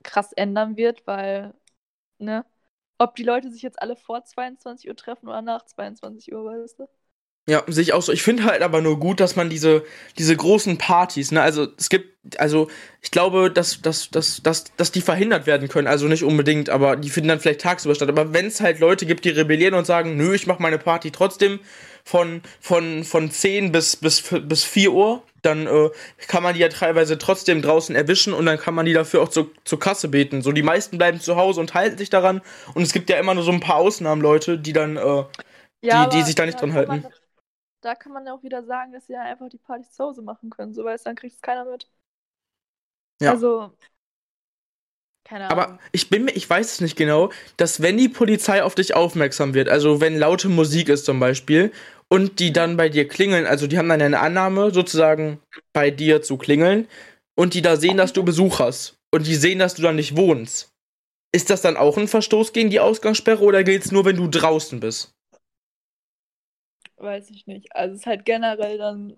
krass 0.03 0.31
ändern 0.33 0.77
wird, 0.77 1.05
weil, 1.07 1.53
ne? 2.19 2.45
Ob 2.99 3.15
die 3.15 3.23
Leute 3.23 3.51
sich 3.51 3.61
jetzt 3.61 3.81
alle 3.81 3.95
vor 3.95 4.23
22 4.23 4.89
Uhr 4.89 4.95
treffen 4.95 5.27
oder 5.27 5.41
nach 5.41 5.65
22 5.65 6.33
Uhr, 6.33 6.45
weißt 6.45 6.79
du? 6.79 6.87
Ja, 7.49 7.63
sehe 7.67 7.83
ich 7.83 7.93
auch 7.93 8.01
so. 8.01 8.11
Ich 8.11 8.23
finde 8.23 8.43
halt 8.43 8.61
aber 8.61 8.81
nur 8.81 8.99
gut, 8.99 9.21
dass 9.21 9.37
man 9.37 9.49
diese, 9.49 9.85
diese 10.17 10.35
großen 10.35 10.77
Partys, 10.77 11.31
ne, 11.31 11.41
also 11.41 11.67
es 11.77 11.87
gibt, 11.87 12.37
also 12.41 12.67
ich 13.01 13.09
glaube, 13.09 13.49
dass, 13.49 13.81
dass, 13.81 14.09
dass, 14.09 14.43
dass, 14.43 14.65
dass 14.75 14.91
die 14.91 14.99
verhindert 14.99 15.47
werden 15.47 15.69
können. 15.69 15.87
Also 15.87 16.07
nicht 16.07 16.23
unbedingt, 16.23 16.69
aber 16.69 16.97
die 16.97 17.09
finden 17.09 17.29
dann 17.29 17.39
vielleicht 17.39 17.61
tagsüber 17.61 17.95
statt. 17.95 18.09
Aber 18.09 18.33
wenn 18.33 18.47
es 18.47 18.59
halt 18.59 18.79
Leute 18.79 19.05
gibt, 19.05 19.23
die 19.23 19.29
rebellieren 19.29 19.75
und 19.75 19.87
sagen, 19.87 20.17
nö, 20.17 20.35
ich 20.35 20.45
mache 20.45 20.61
meine 20.61 20.77
Party 20.77 21.09
trotzdem 21.11 21.61
von, 22.03 22.41
von, 22.59 23.05
von 23.05 23.31
10 23.31 23.71
bis, 23.71 23.95
bis, 23.95 24.23
bis 24.41 24.65
4 24.65 24.91
Uhr, 24.91 25.23
dann 25.41 25.67
äh, 25.67 25.89
kann 26.27 26.43
man 26.43 26.53
die 26.53 26.59
ja 26.59 26.67
teilweise 26.67 27.17
trotzdem 27.17 27.61
draußen 27.61 27.95
erwischen 27.95 28.33
und 28.33 28.45
dann 28.45 28.59
kann 28.59 28.73
man 28.73 28.85
die 28.85 28.93
dafür 28.93 29.21
auch 29.21 29.29
zu, 29.29 29.51
zur 29.63 29.79
Kasse 29.79 30.09
beten. 30.09 30.41
So, 30.41 30.51
die 30.51 30.63
meisten 30.63 30.97
bleiben 30.97 31.21
zu 31.21 31.37
Hause 31.37 31.61
und 31.61 31.73
halten 31.73 31.97
sich 31.97 32.09
daran. 32.09 32.41
Und 32.73 32.81
es 32.81 32.91
gibt 32.91 33.09
ja 33.09 33.17
immer 33.17 33.35
nur 33.35 33.43
so 33.43 33.53
ein 33.53 33.61
paar 33.61 33.77
Ausnahmen, 33.77 34.21
Leute, 34.21 34.59
die 34.59 34.73
dann, 34.73 34.97
äh, 34.97 35.23
ja, 35.81 36.07
die, 36.07 36.17
die 36.17 36.23
sich 36.23 36.35
da 36.35 36.45
nicht 36.45 36.59
dran 36.59 36.73
halten 36.73 37.05
da 37.81 37.95
kann 37.95 38.11
man 38.11 38.25
ja 38.25 38.33
auch 38.33 38.43
wieder 38.43 38.63
sagen, 38.63 38.91
dass 38.91 39.07
sie 39.07 39.13
ja 39.13 39.21
einfach 39.21 39.49
die 39.49 39.57
Partys 39.57 39.91
zu 39.91 40.03
Hause 40.03 40.21
machen 40.21 40.49
können, 40.49 40.73
so 40.73 40.83
weil 40.83 40.97
dann 41.03 41.15
kriegt 41.15 41.35
es 41.35 41.41
keiner 41.41 41.65
mit. 41.65 41.89
Ja. 43.21 43.31
Also, 43.31 43.71
keine 45.23 45.49
Ahnung. 45.49 45.59
Aber 45.59 45.79
ich 45.91 46.09
bin 46.09 46.25
mir, 46.25 46.31
ich 46.31 46.49
weiß 46.49 46.73
es 46.73 46.81
nicht 46.81 46.95
genau, 46.95 47.31
dass 47.57 47.81
wenn 47.81 47.97
die 47.97 48.09
Polizei 48.09 48.63
auf 48.63 48.75
dich 48.75 48.95
aufmerksam 48.95 49.53
wird, 49.53 49.69
also 49.69 50.01
wenn 50.01 50.17
laute 50.17 50.49
Musik 50.49 50.89
ist 50.89 51.05
zum 51.05 51.19
Beispiel, 51.19 51.71
und 52.09 52.39
die 52.39 52.53
dann 52.53 52.77
bei 52.77 52.87
dir 52.89 53.07
klingeln, 53.07 53.45
also 53.45 53.67
die 53.67 53.77
haben 53.77 53.89
dann 53.89 54.01
eine 54.01 54.19
Annahme, 54.19 54.71
sozusagen 54.71 55.41
bei 55.73 55.91
dir 55.91 56.21
zu 56.21 56.37
klingeln, 56.37 56.87
und 57.35 57.53
die 57.53 57.61
da 57.61 57.75
sehen, 57.75 57.97
dass 57.97 58.13
du 58.13 58.23
Besuch 58.23 58.59
hast, 58.59 58.95
und 59.13 59.27
die 59.27 59.35
sehen, 59.35 59.59
dass 59.59 59.75
du 59.75 59.81
da 59.81 59.91
nicht 59.91 60.15
wohnst. 60.15 60.71
Ist 61.35 61.49
das 61.49 61.61
dann 61.61 61.75
auch 61.75 61.97
ein 61.97 62.07
Verstoß 62.07 62.53
gegen 62.53 62.69
die 62.69 62.79
Ausgangssperre 62.79 63.43
oder 63.43 63.63
gilt 63.63 63.85
es 63.85 63.91
nur, 63.91 64.05
wenn 64.05 64.15
du 64.15 64.27
draußen 64.27 64.79
bist? 64.79 65.16
Weiß 66.97 67.29
ich 67.31 67.47
nicht. 67.47 67.75
Also 67.75 67.93
es 67.95 68.01
ist 68.01 68.07
halt 68.07 68.25
generell 68.25 68.77
dann 68.77 69.17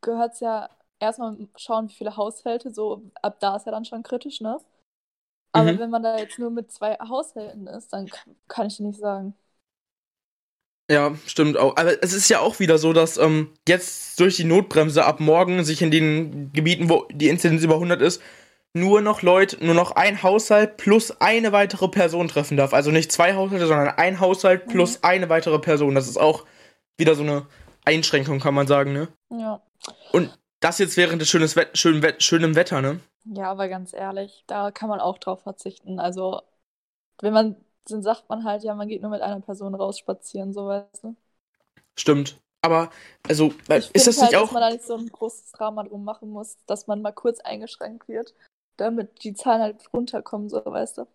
gehört 0.00 0.34
es 0.34 0.40
ja 0.40 0.68
erstmal 0.98 1.36
schauen, 1.56 1.88
wie 1.88 1.94
viele 1.94 2.16
Haushalte, 2.16 2.72
so 2.72 3.02
ab 3.22 3.40
da 3.40 3.56
ist 3.56 3.66
ja 3.66 3.72
dann 3.72 3.84
schon 3.84 4.02
kritisch, 4.02 4.40
ne? 4.40 4.58
Aber 5.52 5.72
mhm. 5.72 5.78
wenn 5.80 5.90
man 5.90 6.02
da 6.02 6.18
jetzt 6.18 6.38
nur 6.38 6.50
mit 6.50 6.70
zwei 6.70 6.94
Haushalten 6.96 7.66
ist, 7.66 7.92
dann 7.92 8.10
kann 8.48 8.68
ich 8.68 8.78
nicht 8.80 9.00
sagen. 9.00 9.34
Ja, 10.90 11.14
stimmt 11.26 11.56
auch. 11.56 11.76
Aber 11.76 12.02
es 12.02 12.12
ist 12.12 12.28
ja 12.28 12.40
auch 12.40 12.58
wieder 12.58 12.76
so, 12.78 12.92
dass 12.92 13.16
ähm, 13.16 13.52
jetzt 13.68 14.18
durch 14.18 14.36
die 14.36 14.44
Notbremse 14.44 15.04
ab 15.04 15.20
morgen 15.20 15.64
sich 15.64 15.82
in 15.82 15.90
den 15.92 16.52
Gebieten, 16.52 16.88
wo 16.88 17.06
die 17.12 17.28
Inzidenz 17.28 17.62
über 17.62 17.76
100 17.76 18.02
ist, 18.02 18.20
nur 18.72 19.00
noch 19.00 19.22
Leute, 19.22 19.64
nur 19.64 19.74
noch 19.74 19.92
ein 19.92 20.22
Haushalt 20.22 20.76
plus 20.76 21.20
eine 21.20 21.52
weitere 21.52 21.88
Person 21.88 22.28
treffen 22.28 22.56
darf. 22.56 22.72
Also 22.72 22.90
nicht 22.90 23.10
zwei 23.10 23.34
Haushalte, 23.34 23.66
sondern 23.66 23.88
ein 23.88 24.20
Haushalt 24.20 24.66
mhm. 24.66 24.70
plus 24.70 25.02
eine 25.02 25.28
weitere 25.28 25.58
Person. 25.58 25.94
Das 25.94 26.08
ist 26.08 26.18
auch 26.18 26.46
wieder 26.96 27.14
so 27.14 27.22
eine 27.22 27.46
Einschränkung, 27.84 28.38
kann 28.40 28.54
man 28.54 28.66
sagen, 28.66 28.92
ne? 28.92 29.08
Ja. 29.30 29.60
Und 30.12 30.36
das 30.60 30.78
jetzt 30.78 30.96
während 30.96 31.20
des 31.20 31.28
schönes 31.28 31.56
Wett 31.56 31.76
schönen 31.76 32.02
Wett 32.02 32.22
schönen 32.22 32.54
Wetter, 32.54 32.80
ne? 32.82 33.00
Ja, 33.24 33.50
aber 33.50 33.68
ganz 33.68 33.92
ehrlich, 33.92 34.44
da 34.46 34.70
kann 34.70 34.88
man 34.88 35.00
auch 35.00 35.18
drauf 35.18 35.42
verzichten. 35.42 35.98
Also, 35.98 36.40
wenn 37.20 37.32
man 37.32 37.56
dann 37.90 38.02
sagt 38.02 38.28
man 38.28 38.44
halt, 38.44 38.62
ja, 38.62 38.74
man 38.74 38.88
geht 38.88 39.02
nur 39.02 39.10
mit 39.10 39.22
einer 39.22 39.40
Person 39.40 39.74
rausspazieren, 39.74 40.52
so 40.52 40.66
weißt 40.66 41.04
du. 41.04 41.16
Stimmt. 41.98 42.38
Aber, 42.62 42.90
also, 43.26 43.54
Ich 43.68 43.94
ist 43.94 44.06
das 44.06 44.16
finde 44.16 44.20
nicht 44.20 44.20
halt, 44.20 44.36
auch. 44.36 44.42
dass 44.42 44.52
man 44.52 44.62
da 44.62 44.70
nicht 44.70 44.84
so 44.84 44.96
ein 44.96 45.08
großes 45.08 45.52
Drama 45.52 45.82
drum 45.84 46.04
machen 46.04 46.28
muss, 46.28 46.58
dass 46.66 46.86
man 46.86 47.00
mal 47.00 47.12
kurz 47.12 47.40
eingeschränkt 47.40 48.06
wird, 48.06 48.34
damit 48.80 49.22
die 49.24 49.34
Zahlen 49.34 49.62
halt 49.62 49.92
runterkommen, 49.92 50.48
so 50.48 50.62
weißt 50.64 50.98
du. 50.98 51.06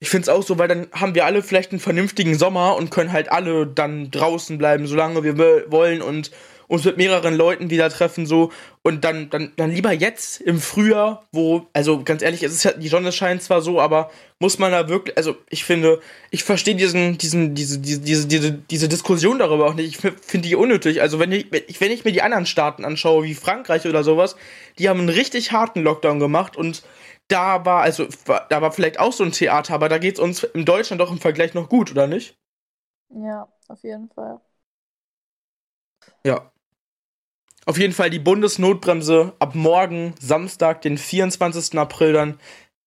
Ich 0.00 0.10
finde 0.10 0.22
es 0.24 0.28
auch 0.28 0.42
so, 0.42 0.58
weil 0.58 0.68
dann 0.68 0.88
haben 0.92 1.14
wir 1.14 1.24
alle 1.24 1.42
vielleicht 1.42 1.70
einen 1.72 1.80
vernünftigen 1.80 2.34
Sommer 2.36 2.76
und 2.76 2.90
können 2.90 3.12
halt 3.12 3.30
alle 3.32 3.66
dann 3.66 4.10
draußen 4.10 4.58
bleiben, 4.58 4.86
solange 4.86 5.22
wir 5.24 5.38
wollen 5.70 6.02
und 6.02 6.30
uns 6.68 6.84
mit 6.84 6.96
mehreren 6.96 7.34
Leuten 7.34 7.70
wieder 7.70 7.90
treffen 7.90 8.26
so 8.26 8.52
und 8.82 9.04
dann 9.04 9.30
dann 9.30 9.52
dann 9.56 9.70
lieber 9.70 9.92
jetzt 9.92 10.40
im 10.40 10.60
Frühjahr, 10.60 11.24
wo 11.32 11.66
also 11.72 12.02
ganz 12.02 12.22
ehrlich, 12.22 12.42
es 12.42 12.52
ist 12.52 12.64
ja 12.64 12.72
die 12.72 12.88
Sonne 12.88 13.12
scheint 13.12 13.42
zwar 13.42 13.60
so, 13.62 13.80
aber 13.80 14.10
muss 14.40 14.58
man 14.58 14.72
da 14.72 14.88
wirklich 14.88 15.16
also 15.16 15.36
ich 15.50 15.64
finde, 15.64 16.00
ich 16.30 16.44
verstehe 16.44 16.74
diesen 16.74 17.18
diesen 17.18 17.54
diese 17.54 17.78
diese 17.78 18.00
diese 18.00 18.26
diese, 18.26 18.52
diese 18.52 18.88
Diskussion 18.88 19.38
darüber 19.38 19.66
auch 19.66 19.74
nicht. 19.74 19.88
Ich 19.88 19.98
finde 19.98 20.48
die 20.48 20.56
unnötig. 20.56 21.00
Also 21.00 21.18
wenn 21.18 21.32
ich 21.32 21.46
wenn 21.52 21.90
ich 21.92 22.04
mir 22.04 22.12
die 22.12 22.22
anderen 22.22 22.46
Staaten 22.46 22.84
anschaue, 22.84 23.24
wie 23.24 23.34
Frankreich 23.34 23.86
oder 23.86 24.04
sowas, 24.04 24.36
die 24.78 24.88
haben 24.88 25.00
einen 25.00 25.08
richtig 25.08 25.52
harten 25.52 25.82
Lockdown 25.82 26.18
gemacht 26.20 26.56
und 26.56 26.82
da 27.28 27.64
war, 27.64 27.82
also, 27.82 28.06
da 28.26 28.60
war 28.60 28.72
vielleicht 28.72 28.98
auch 29.00 29.12
so 29.12 29.24
ein 29.24 29.32
Theater, 29.32 29.74
aber 29.74 29.88
da 29.88 29.98
geht's 29.98 30.20
uns 30.20 30.42
in 30.42 30.64
Deutschland 30.64 31.00
doch 31.00 31.10
im 31.10 31.18
Vergleich 31.18 31.54
noch 31.54 31.68
gut, 31.68 31.90
oder 31.90 32.06
nicht? 32.06 32.36
Ja, 33.08 33.48
auf 33.68 33.82
jeden 33.82 34.10
Fall. 34.10 34.40
Ja. 36.24 36.53
Auf 37.66 37.78
jeden 37.78 37.92
Fall 37.94 38.10
die 38.10 38.18
Bundesnotbremse 38.18 39.34
ab 39.38 39.54
morgen, 39.54 40.14
Samstag, 40.20 40.82
den 40.82 40.98
24. 40.98 41.78
April 41.78 42.12
dann, 42.12 42.40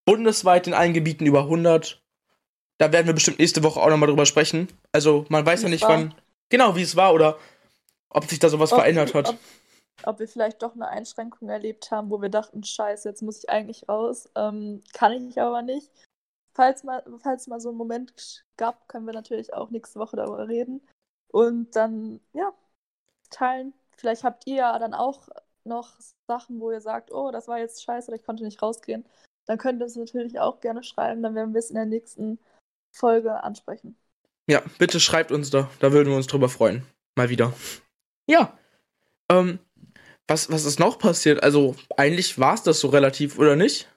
bundesweit 0.05 0.67
in 0.67 0.73
allen 0.73 0.93
Gebieten 0.93 1.25
über 1.25 1.41
100. 1.43 2.01
Da 2.77 2.91
werden 2.91 3.07
wir 3.07 3.13
bestimmt 3.13 3.39
nächste 3.39 3.63
Woche 3.63 3.79
auch 3.81 3.89
nochmal 3.89 4.07
drüber 4.07 4.25
sprechen. 4.27 4.67
Also, 4.91 5.25
man 5.29 5.45
weiß 5.45 5.61
Wie 5.61 5.63
ja 5.65 5.69
nicht, 5.69 5.81
war. 5.83 5.89
wann, 5.89 6.13
genau, 6.49 6.75
wie 6.75 6.83
es 6.83 6.95
war 6.95 7.13
oder 7.13 7.39
ob 8.09 8.25
sich 8.25 8.39
da 8.39 8.49
sowas 8.49 8.71
Ob- 8.71 8.79
verändert 8.79 9.15
hat. 9.15 9.29
Ob, 9.29 9.37
ob 10.03 10.19
wir 10.19 10.27
vielleicht 10.27 10.61
doch 10.61 10.75
eine 10.75 10.87
Einschränkung 10.87 11.49
erlebt 11.49 11.89
haben, 11.89 12.11
wo 12.11 12.21
wir 12.21 12.29
dachten, 12.29 12.63
scheiße, 12.63 13.09
jetzt 13.09 13.23
muss 13.23 13.39
ich 13.39 13.49
eigentlich 13.49 13.89
raus. 13.89 14.29
Ähm, 14.35 14.83
kann 14.93 15.11
ich 15.11 15.41
aber 15.41 15.63
nicht. 15.63 15.89
Falls 16.53 16.83
mal, 16.83 17.03
falls 17.21 17.47
mal 17.47 17.59
so 17.59 17.69
einen 17.69 17.77
Moment 17.77 18.45
gab, 18.57 18.87
können 18.87 19.05
wir 19.05 19.13
natürlich 19.13 19.53
auch 19.53 19.71
nächste 19.71 19.99
Woche 19.99 20.15
darüber 20.17 20.47
reden. 20.47 20.81
Und 21.31 21.75
dann, 21.75 22.19
ja, 22.33 22.53
teilen. 23.31 23.73
Vielleicht 23.99 24.23
habt 24.23 24.45
ihr 24.47 24.55
ja 24.55 24.79
dann 24.79 24.93
auch 24.93 25.27
noch 25.63 25.93
Sachen, 26.27 26.59
wo 26.59 26.71
ihr 26.71 26.81
sagt, 26.81 27.11
oh, 27.11 27.31
das 27.31 27.47
war 27.47 27.59
jetzt 27.59 27.83
scheiße 27.83 28.09
oder 28.09 28.17
ich 28.17 28.25
konnte 28.25 28.43
nicht 28.43 28.61
rausgehen. 28.61 29.05
Dann 29.45 29.57
könnt 29.57 29.81
ihr 29.81 29.85
es 29.85 29.95
natürlich 29.95 30.39
auch 30.39 30.59
gerne 30.59 30.83
schreiben. 30.83 31.23
Dann 31.23 31.35
werden 31.35 31.53
wir 31.53 31.59
es 31.59 31.69
in 31.69 31.75
der 31.75 31.85
nächsten 31.85 32.39
Folge 32.91 33.43
ansprechen. 33.43 33.97
Ja, 34.49 34.61
bitte 34.77 34.99
schreibt 34.99 35.31
uns 35.31 35.49
da. 35.49 35.69
Da 35.79 35.91
würden 35.91 36.09
wir 36.09 36.15
uns 36.15 36.27
drüber 36.27 36.49
freuen. 36.49 36.85
Mal 37.15 37.29
wieder. 37.29 37.53
Ja. 38.29 38.57
Ähm, 39.29 39.59
was, 40.27 40.51
was 40.51 40.65
ist 40.65 40.79
noch 40.79 40.99
passiert? 40.99 41.43
Also, 41.43 41.75
eigentlich 41.95 42.39
war 42.39 42.53
es 42.53 42.63
das 42.63 42.79
so 42.79 42.89
relativ, 42.89 43.39
oder 43.39 43.55
nicht? 43.55 43.89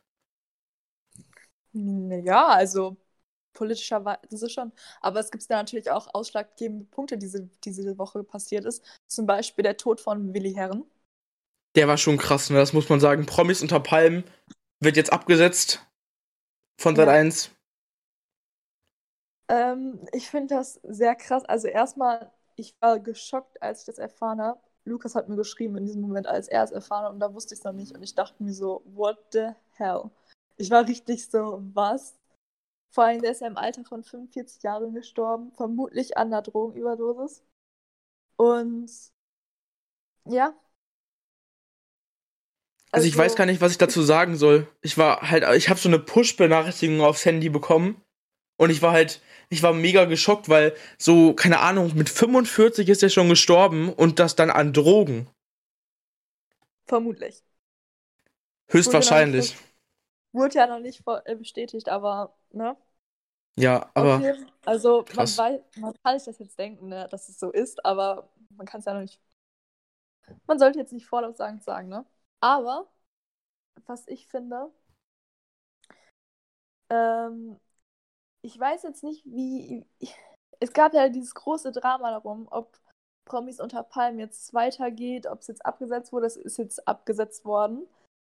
Ja, 1.73 2.49
also 2.49 2.97
politischerweise 3.53 4.21
das 4.31 4.43
ist 4.43 4.53
schon. 4.53 4.73
Aber 5.01 5.21
es 5.21 5.31
gibt 5.31 5.49
da 5.51 5.57
natürlich 5.57 5.91
auch 5.91 6.13
ausschlaggebende 6.15 6.85
Punkte, 6.87 7.17
die 7.19 7.27
diese, 7.27 7.49
diese 7.65 7.99
Woche 7.99 8.25
passiert 8.25 8.65
ist. 8.65 8.85
Zum 9.09 9.27
Beispiel 9.27 9.63
der 9.63 9.77
Tod 9.77 10.01
von 10.01 10.35
Willi 10.35 10.53
Herren. 10.55 10.85
Der 11.77 11.89
war 11.89 11.99
schon 11.99 12.17
krass, 12.19 12.51
ne? 12.51 12.57
Das 12.59 12.73
muss 12.73 12.89
man 12.89 13.01
sagen. 13.01 13.27
Promis 13.27 13.63
unter 13.63 13.81
Palmen 13.81 14.25
wird 14.81 14.97
jetzt 14.97 15.13
abgesetzt 15.13 15.87
von 16.81 16.97
Sat 16.97 17.09
Ja. 17.09 17.15
1. 17.15 17.51
Ähm, 19.49 20.01
ich 20.13 20.29
finde 20.31 20.55
das 20.57 20.81
sehr 20.85 21.15
krass. 21.15 21.45
Also 21.45 21.69
erstmal, 21.69 22.31
ich 22.57 22.75
war 22.81 23.01
geschockt, 23.01 23.61
als 23.63 23.81
ich 23.81 23.87
das 23.87 23.99
erfahren 23.99 24.41
habe. 24.41 24.61
Lukas 24.85 25.15
hat 25.15 25.29
mir 25.29 25.37
geschrieben 25.37 25.77
in 25.77 25.87
diesem 25.87 26.01
Moment, 26.03 26.27
als 26.27 26.49
er 26.49 26.65
es 26.65 26.71
erfahren 26.71 27.05
hat, 27.05 27.13
und 27.13 27.21
da 27.21 27.35
wusste 27.35 27.55
ich 27.55 27.61
es 27.61 27.65
noch 27.65 27.73
nicht. 27.73 27.95
Und 27.95 28.03
ich 28.03 28.15
dachte 28.15 28.43
mir 28.43 28.55
so, 28.55 28.83
what 28.87 29.19
the 29.33 29.51
hell? 29.73 30.11
Ich 30.57 30.71
war 30.71 30.87
richtig 30.87 31.29
so, 31.31 31.61
was? 31.75 32.17
Vor 32.91 33.05
allem, 33.05 33.23
der 33.23 33.31
ist 33.31 33.41
ja 33.41 33.47
im 33.47 33.57
Alter 33.57 33.85
von 33.85 34.03
45 34.03 34.63
Jahren 34.63 34.93
gestorben, 34.95 35.53
vermutlich 35.53 36.17
an 36.17 36.29
einer 36.29 36.43
Drogenüberdosis. 36.43 37.45
Und 38.37 38.91
ja. 40.25 40.55
Also 42.93 43.07
ich 43.07 43.17
weiß 43.17 43.37
gar 43.37 43.47
nicht, 43.47 43.61
was 43.61 43.73
ich 43.73 43.79
dazu 43.79 44.03
sagen 44.03 44.37
soll. 44.37 44.67
Ich 44.83 44.99
war 44.99 45.31
halt, 45.31 45.45
ich 45.57 45.69
habe 45.69 45.79
so 45.79 45.89
eine 45.89 46.01
Push-Benachrichtigung 46.01 47.01
aufs 47.01 47.25
Handy 47.25 47.49
bekommen 47.49 48.03
und 48.57 48.71
ich 48.71 48.83
war 48.83 48.91
halt, 48.93 49.23
ich 49.49 49.63
war 49.63 49.73
mega 49.73 50.07
geschockt, 50.07 50.49
weil 50.49 50.75
so, 50.99 51.33
keine 51.35 51.61
Ahnung, 51.61 51.93
mit 51.95 52.09
45 52.09 52.89
ist 52.89 53.05
er 53.05 53.09
schon 53.09 53.29
gestorben 53.29 53.93
und 53.93 54.19
das 54.19 54.35
dann 54.35 54.51
an 54.51 54.73
Drogen. 54.73 55.29
Vermutlich. 56.87 57.45
Höchstwahrscheinlich. 58.69 59.57
Wurde 60.33 60.57
ja 60.59 60.67
noch 60.67 60.81
nicht 60.81 61.03
äh, 61.25 61.37
bestätigt, 61.37 61.89
aber, 61.89 62.35
ne? 62.51 62.77
Ja, 63.57 63.91
aber 63.95 64.23
jeden- 64.23 64.51
also 64.65 65.09
man 65.13 65.27
krass. 65.27 65.37
weiß, 65.37 65.61
man 65.77 65.95
kann 66.03 66.19
sich 66.19 66.27
das 66.27 66.39
jetzt 66.39 66.59
denken, 66.59 66.89
ne, 66.89 67.09
dass 67.11 67.29
es 67.29 67.39
so 67.39 67.51
ist, 67.51 67.85
aber 67.85 68.31
man 68.57 68.67
kann 68.67 68.81
es 68.81 68.87
ja 68.87 68.95
noch 68.95 69.01
nicht. 69.03 69.21
Man 70.47 70.59
sollte 70.59 70.79
jetzt 70.79 70.93
nicht 70.93 71.07
vorlaut 71.07 71.37
sagen, 71.39 71.61
sagen, 71.61 71.89
ne? 71.89 72.05
Aber 72.41 72.89
was 73.87 74.07
ich 74.09 74.27
finde, 74.29 74.71
ähm, 76.89 77.59
ich 78.43 78.59
weiß 78.59 78.85
jetzt 78.85 79.05
nicht, 79.05 79.25
wie. 79.27 79.87
Es 80.61 80.73
gab 80.75 80.95
ja 80.95 81.09
dieses 81.11 81.35
große 81.35 81.73
Drama 81.73 82.11
darum, 82.13 82.49
ob 82.51 82.79
Promis 83.27 83.61
unter 83.61 83.83
Palmen 83.85 84.21
jetzt 84.21 84.55
weitergeht, 84.55 85.27
ob 85.27 85.41
es 85.41 85.49
jetzt 85.49 85.67
abgesetzt 85.67 86.13
wurde. 86.13 86.27
Es 86.27 86.37
ist 86.37 86.59
jetzt 86.59 86.87
abgesetzt 86.89 87.45
worden. 87.47 87.87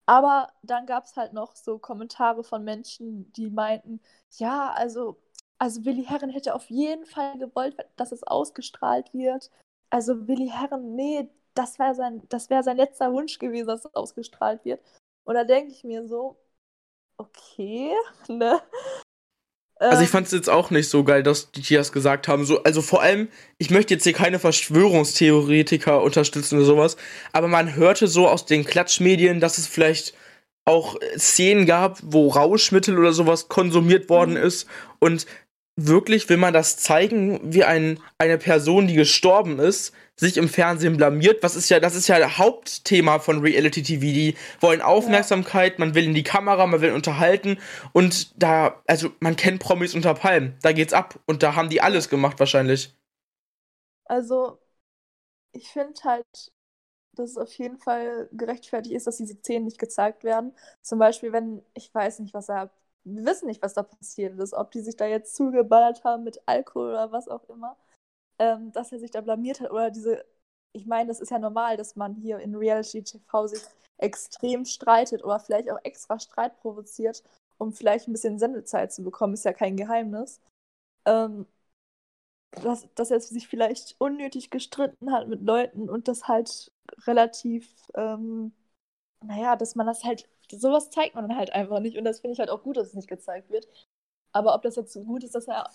Aber 0.07 0.53
dann 0.63 0.87
gab 0.87 1.05
es 1.05 1.17
halt 1.17 1.33
noch 1.33 1.57
so 1.57 1.79
Kommentare 1.79 2.45
von 2.45 2.65
Menschen, 2.65 3.33
die 3.33 3.51
meinten, 3.51 4.01
ja, 4.39 4.73
also, 4.73 5.21
also 5.59 5.85
Willi 5.85 6.05
Herren 6.05 6.31
hätte 6.31 6.55
auf 6.55 6.71
jeden 6.71 7.07
Fall 7.07 7.39
gewollt, 7.39 7.77
dass 7.97 8.13
es 8.13 8.23
ausgestrahlt 8.23 9.13
wird. 9.13 9.51
Also 9.91 10.29
Willi 10.29 10.49
Herren, 10.49 10.95
nee, 10.95 11.29
das 11.55 11.79
wäre 11.79 11.95
sein, 11.95 12.23
das 12.29 12.51
wäre 12.51 12.63
sein 12.63 12.77
letzter 12.77 13.13
Wunsch 13.13 13.39
gewesen, 13.39 13.69
dass 13.69 13.85
es 13.85 13.95
ausgestrahlt 13.95 14.65
wird. 14.65 14.81
Und 15.25 15.35
da 15.35 15.45
denke 15.45 15.73
ich 15.73 15.83
mir 15.85 16.07
so, 16.07 16.39
okay, 17.19 17.95
ne? 18.29 18.61
Also 19.79 20.03
ich 20.03 20.09
Ähm, 20.09 20.13
fand 20.13 20.27
es 20.27 20.33
jetzt 20.33 20.49
auch 20.49 20.71
nicht 20.71 20.89
so 20.89 21.05
geil, 21.05 21.23
dass 21.23 21.51
die 21.51 21.75
das 21.75 21.93
gesagt 21.93 22.29
haben. 22.29 22.45
So, 22.47 22.63
also 22.63 22.81
vor 22.81 23.03
allem, 23.03 23.29
ich 23.59 23.71
möchte 23.71 23.95
jetzt 23.95 24.05
hier 24.05 24.15
keine 24.15 24.39
Verschwörungstheoretiker 24.39 26.03
unterstützen 26.03 26.57
oder 26.57 26.65
sowas, 26.65 26.97
aber 27.33 27.49
man 27.49 27.75
hörte 27.75 28.09
so 28.09 28.29
aus 28.29 28.47
den 28.47 28.65
Klatschmedien, 28.65 29.39
dass 29.41 29.59
es 29.59 29.67
vielleicht 29.67 30.15
auch 30.65 30.97
äh, 31.01 31.19
Szenen 31.19 31.67
gab, 31.67 31.99
wo 32.03 32.29
Rauschmittel 32.29 32.99
oder 32.99 33.13
sowas 33.13 33.49
konsumiert 33.49 34.09
worden 34.09 34.33
Mhm. 34.33 34.37
ist. 34.39 34.67
Und 34.99 35.27
wirklich 35.77 36.29
will 36.29 36.39
man 36.39 36.55
das 36.55 36.77
zeigen, 36.79 37.41
wie 37.53 37.65
ein, 37.65 38.01
eine 38.19 38.39
Person, 38.39 38.87
die 38.87 38.95
gestorben 38.95 39.59
ist, 39.59 39.93
sich 40.17 40.39
im 40.39 40.49
Fernsehen 40.49 40.97
blamiert. 40.97 41.43
Was 41.43 41.57
ist 41.57 41.69
ja, 41.69 41.79
das 41.79 41.95
ist 41.95 42.09
ja 42.09 42.19
das 42.19 42.39
Hauptthema 42.39 43.19
von 43.19 43.41
Reality 43.41 43.83
TV. 43.83 44.01
Die 44.01 44.35
wollen 44.61 44.81
Aufmerksamkeit, 44.81 45.79
man 45.79 45.95
will 45.95 46.05
in 46.05 46.15
die 46.15 46.23
Kamera, 46.23 46.67
man 46.67 46.81
will 46.81 46.93
unterhalten. 46.93 47.59
Und 47.93 48.41
da, 48.43 48.83
also 48.87 49.11
man 49.21 49.37
kennt 49.37 49.61
Promis 49.61 49.95
unter 49.95 50.15
Palmen. 50.15 50.55
Da 50.63 50.73
geht's 50.73 50.95
ab. 50.95 51.21
Und 51.27 51.43
da 51.43 51.55
haben 51.55 51.69
die 51.69 51.83
alles 51.83 52.09
gemacht 52.09 52.41
wahrscheinlich. 52.41 52.95
Also, 54.05 54.59
ich 55.53 55.69
finde 55.71 55.95
halt, 56.05 56.53
dass 57.15 57.31
es 57.33 57.39
auf 57.39 57.53
jeden 57.55 57.79
Fall 57.79 58.29
gerechtfertigt 58.33 58.95
ist, 58.95 59.07
dass 59.07 59.19
diese 59.19 59.37
Szenen 59.37 59.67
nicht 59.67 59.79
gezeigt 59.79 60.25
werden. 60.25 60.55
Zum 60.83 60.99
Beispiel, 60.99 61.33
wenn, 61.33 61.63
ich 61.75 61.95
weiß 61.95 62.21
nicht, 62.21 62.35
was 62.35 62.47
da, 62.47 62.71
wir 63.07 63.25
wissen 63.25 63.47
nicht, 63.47 63.63
was 63.63 63.75
da 63.75 63.83
passiert 63.83 64.39
ist, 64.39 64.55
ob 64.55 64.71
die 64.73 64.81
sich 64.81 64.97
da 64.97 65.07
jetzt 65.07 65.37
zugeballert 65.37 66.05
haben 66.05 66.25
mit 66.25 66.41
Alkohol 66.47 66.91
oder 66.91 67.13
was 67.13 67.29
auch 67.29 67.49
immer, 67.49 67.77
ähm, 68.39 68.73
dass 68.73 68.93
er 68.93 68.99
sich 68.99 69.11
da 69.11 69.21
blamiert 69.21 69.61
hat 69.61 69.71
oder 69.71 69.91
diese, 69.91 70.25
ich 70.73 70.87
meine, 70.87 71.09
das 71.09 71.21
ist 71.21 71.31
ja 71.31 71.39
normal, 71.39 71.77
dass 71.77 71.97
man 71.97 72.15
hier 72.15 72.39
in 72.41 72.55
Reality 72.57 73.03
TV 73.03 73.47
sich 73.47 73.63
extrem 73.99 74.65
streitet 74.65 75.25
oder 75.25 75.41
vielleicht 75.41 75.71
auch 75.71 75.79
extra 75.85 76.19
Streit 76.19 76.59
provoziert, 76.61 77.23
um 77.59 77.73
vielleicht 77.73 78.09
ein 78.09 78.13
bisschen 78.13 78.39
Sendezeit 78.39 78.93
zu 78.93 79.03
bekommen, 79.03 79.35
ist 79.35 79.45
ja 79.45 79.53
kein 79.53 79.77
Geheimnis. 79.77 80.41
Ähm, 81.07 81.47
dass, 82.63 82.89
dass 82.95 83.11
er 83.11 83.21
sich 83.21 83.49
vielleicht 83.49 83.97
unnötig 83.99 84.51
gestritten 84.51 85.13
hat 85.13 85.29
mit 85.29 85.43
Leuten 85.43 85.89
und 85.91 86.09
das 86.09 86.29
halt 86.29 86.73
relativ, 87.07 87.69
ähm, 87.95 88.53
naja, 89.27 89.57
dass 89.57 89.75
man 89.75 89.87
das 89.87 90.05
halt, 90.05 90.29
sowas 90.51 90.91
zeigt 90.91 91.15
man 91.15 91.37
halt 91.37 91.53
einfach 91.53 91.81
nicht 91.81 91.97
und 91.97 92.05
das 92.05 92.21
finde 92.21 92.35
ich 92.35 92.39
halt 92.39 92.51
auch 92.51 92.63
gut, 92.63 92.77
dass 92.77 92.89
es 92.89 92.95
nicht 92.95 93.09
gezeigt 93.09 93.51
wird. 93.51 93.69
Aber 94.33 94.55
ob 94.55 94.63
das 94.63 94.77
jetzt 94.77 94.93
so 94.93 95.03
gut 95.05 95.25
ist, 95.25 95.35
dass 95.35 95.47
ja 95.47 95.69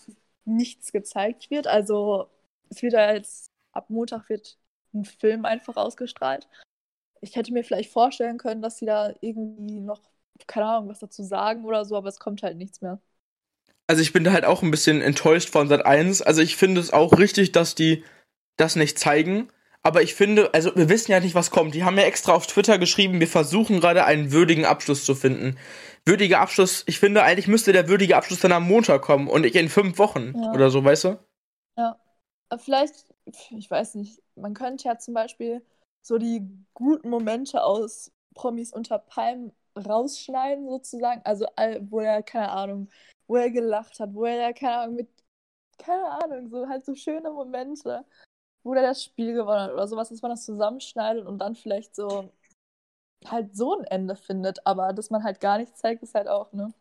nichts 0.45 0.91
gezeigt 0.91 1.49
wird, 1.49 1.67
also 1.67 2.29
es 2.69 2.81
wird 2.81 2.93
jetzt, 2.93 3.47
ab 3.73 3.89
Montag 3.89 4.29
wird 4.29 4.57
ein 4.93 5.05
Film 5.05 5.45
einfach 5.45 5.77
ausgestrahlt. 5.77 6.47
Ich 7.21 7.35
hätte 7.35 7.53
mir 7.53 7.63
vielleicht 7.63 7.91
vorstellen 7.91 8.37
können, 8.37 8.61
dass 8.61 8.77
sie 8.77 8.85
da 8.85 9.13
irgendwie 9.21 9.79
noch, 9.79 10.01
keine 10.47 10.65
Ahnung, 10.65 10.89
was 10.89 10.99
dazu 10.99 11.23
sagen 11.23 11.65
oder 11.65 11.85
so, 11.85 11.95
aber 11.95 12.09
es 12.09 12.19
kommt 12.19 12.43
halt 12.43 12.57
nichts 12.57 12.81
mehr. 12.81 12.99
Also 13.87 14.01
ich 14.01 14.13
bin 14.13 14.23
da 14.23 14.31
halt 14.31 14.45
auch 14.45 14.63
ein 14.63 14.71
bisschen 14.71 15.01
enttäuscht 15.01 15.49
von 15.49 15.67
Sat 15.67 15.85
1. 15.85 16.21
Also 16.21 16.41
ich 16.41 16.55
finde 16.55 16.81
es 16.81 16.93
auch 16.93 17.17
richtig, 17.19 17.51
dass 17.51 17.75
die 17.75 18.03
das 18.57 18.75
nicht 18.75 18.97
zeigen. 18.97 19.51
Aber 19.83 20.03
ich 20.03 20.13
finde, 20.13 20.53
also 20.53 20.75
wir 20.75 20.89
wissen 20.89 21.11
ja 21.11 21.19
nicht, 21.19 21.33
was 21.33 21.49
kommt. 21.49 21.73
Die 21.73 21.83
haben 21.83 21.97
ja 21.97 22.03
extra 22.03 22.33
auf 22.33 22.45
Twitter 22.45 22.77
geschrieben, 22.77 23.19
wir 23.19 23.27
versuchen 23.27 23.79
gerade 23.79 24.05
einen 24.05 24.31
würdigen 24.31 24.65
Abschluss 24.65 25.05
zu 25.05 25.15
finden. 25.15 25.57
Würdiger 26.05 26.39
Abschluss, 26.39 26.83
ich 26.87 26.99
finde, 26.99 27.23
eigentlich 27.23 27.47
müsste 27.47 27.73
der 27.73 27.87
würdige 27.87 28.15
Abschluss 28.15 28.39
dann 28.41 28.51
am 28.51 28.67
Montag 28.67 29.01
kommen 29.01 29.27
und 29.27 29.41
nicht 29.41 29.55
in 29.55 29.69
fünf 29.69 29.97
Wochen 29.97 30.33
Ja. 30.35 30.51
oder 30.51 30.69
so, 30.69 30.83
weißt 30.83 31.05
du? 31.05 31.19
Ja. 31.77 31.99
Aber 32.49 32.61
vielleicht, 32.61 33.05
ich 33.25 33.71
weiß 33.71 33.95
nicht, 33.95 34.21
man 34.35 34.53
könnte 34.53 34.87
ja 34.87 34.97
zum 34.97 35.13
Beispiel 35.13 35.65
so 36.01 36.17
die 36.17 36.47
guten 36.73 37.09
Momente 37.09 37.63
aus 37.63 38.11
Promis 38.35 38.73
unter 38.73 38.99
Palmen 38.99 39.51
rausschneiden, 39.75 40.67
sozusagen. 40.67 41.21
Also, 41.23 41.45
wo 41.89 41.99
er, 41.99 42.23
keine 42.23 42.51
Ahnung, 42.51 42.89
wo 43.27 43.37
er 43.37 43.49
gelacht 43.49 43.99
hat, 43.99 44.13
wo 44.13 44.25
er, 44.25 44.53
keine 44.53 44.77
Ahnung, 44.79 44.95
mit, 44.95 45.09
keine 45.77 46.05
Ahnung, 46.23 46.49
so 46.49 46.67
halt 46.67 46.85
so 46.85 46.93
schöne 46.95 47.31
Momente, 47.31 48.03
wo 48.63 48.73
er 48.73 48.81
das 48.83 49.03
Spiel 49.03 49.33
gewonnen 49.33 49.61
hat 49.61 49.71
oder 49.73 49.87
sowas, 49.87 50.09
dass 50.09 50.21
man 50.21 50.31
das 50.31 50.45
zusammenschneidet 50.45 51.25
und 51.25 51.39
dann 51.39 51.55
vielleicht 51.55 51.95
so 51.95 52.31
halt 53.25 53.55
so 53.55 53.77
ein 53.79 53.85
Ende 53.85 54.15
findet. 54.15 54.65
Aber 54.67 54.93
dass 54.93 55.09
man 55.09 55.23
halt 55.23 55.39
gar 55.41 55.57
nichts 55.57 55.79
zeigt, 55.79 56.03
ist 56.03 56.15
halt 56.15 56.27
auch, 56.27 56.53
ne? 56.53 56.73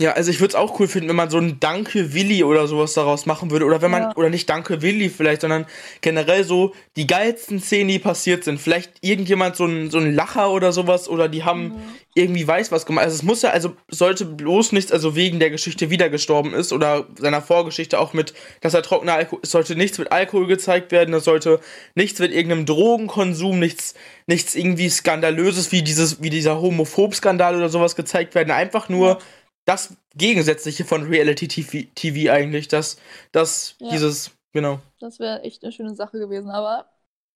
Ja, 0.00 0.12
also 0.12 0.30
ich 0.30 0.38
würde 0.38 0.50
es 0.50 0.54
auch 0.54 0.78
cool 0.78 0.86
finden, 0.86 1.08
wenn 1.08 1.16
man 1.16 1.28
so 1.28 1.38
ein 1.38 1.58
Danke 1.58 2.14
Willi 2.14 2.44
oder 2.44 2.68
sowas 2.68 2.94
daraus 2.94 3.26
machen 3.26 3.50
würde. 3.50 3.64
Oder 3.64 3.82
wenn 3.82 3.90
man, 3.90 4.02
Ja. 4.02 4.16
oder 4.16 4.30
nicht 4.30 4.48
Danke 4.48 4.80
Willi 4.80 5.08
vielleicht, 5.08 5.40
sondern 5.40 5.66
generell 6.02 6.44
so 6.44 6.72
die 6.96 7.08
geilsten 7.08 7.58
Szenen, 7.60 7.88
die 7.88 7.98
passiert 7.98 8.44
sind. 8.44 8.60
Vielleicht 8.60 8.92
irgendjemand 9.00 9.56
so 9.56 9.64
ein, 9.66 9.90
so 9.90 9.98
ein 9.98 10.14
Lacher 10.14 10.52
oder 10.52 10.70
sowas 10.70 11.08
oder 11.08 11.28
die 11.28 11.42
haben 11.42 11.64
Mhm. 11.64 11.74
irgendwie 12.14 12.46
weiß 12.46 12.70
was 12.70 12.86
gemacht. 12.86 13.06
Also 13.06 13.16
es 13.16 13.22
muss 13.24 13.42
ja, 13.42 13.50
also 13.50 13.74
sollte 13.88 14.24
bloß 14.24 14.70
nichts, 14.70 14.92
also 14.92 15.16
wegen 15.16 15.40
der 15.40 15.50
Geschichte 15.50 15.90
wieder 15.90 16.08
gestorben 16.08 16.54
ist 16.54 16.72
oder 16.72 17.06
seiner 17.18 17.42
Vorgeschichte 17.42 17.98
auch 17.98 18.12
mit, 18.12 18.34
dass 18.60 18.74
er 18.74 18.82
trockener 18.82 19.14
Alkohol, 19.14 19.40
es 19.42 19.50
sollte 19.50 19.74
nichts 19.74 19.98
mit 19.98 20.12
Alkohol 20.12 20.46
gezeigt 20.46 20.92
werden, 20.92 21.12
es 21.14 21.24
sollte 21.24 21.58
nichts 21.96 22.20
mit 22.20 22.32
irgendeinem 22.32 22.66
Drogenkonsum, 22.66 23.58
nichts, 23.58 23.94
nichts 24.28 24.54
irgendwie 24.54 24.88
skandalöses 24.90 25.72
wie 25.72 25.82
dieses, 25.82 26.22
wie 26.22 26.30
dieser 26.30 26.60
Homophob-Skandal 26.60 27.56
oder 27.56 27.68
sowas 27.68 27.96
gezeigt 27.96 28.36
werden. 28.36 28.50
Einfach 28.52 28.88
nur 28.88 29.08
Ja. 29.08 29.18
Das 29.68 29.96
Gegensätzliche 30.14 30.84
von 30.84 31.06
Reality 31.06 31.46
TV, 31.46 31.86
TV 31.94 32.32
eigentlich, 32.32 32.68
dass, 32.68 32.96
dass 33.32 33.76
Ja. 33.80 33.90
dieses, 33.90 34.30
genau. 34.52 34.80
Das 34.98 35.18
wäre 35.18 35.42
echt 35.42 35.62
eine 35.62 35.72
schöne 35.72 35.94
Sache 35.94 36.18
gewesen. 36.18 36.50
Aber 36.50 36.88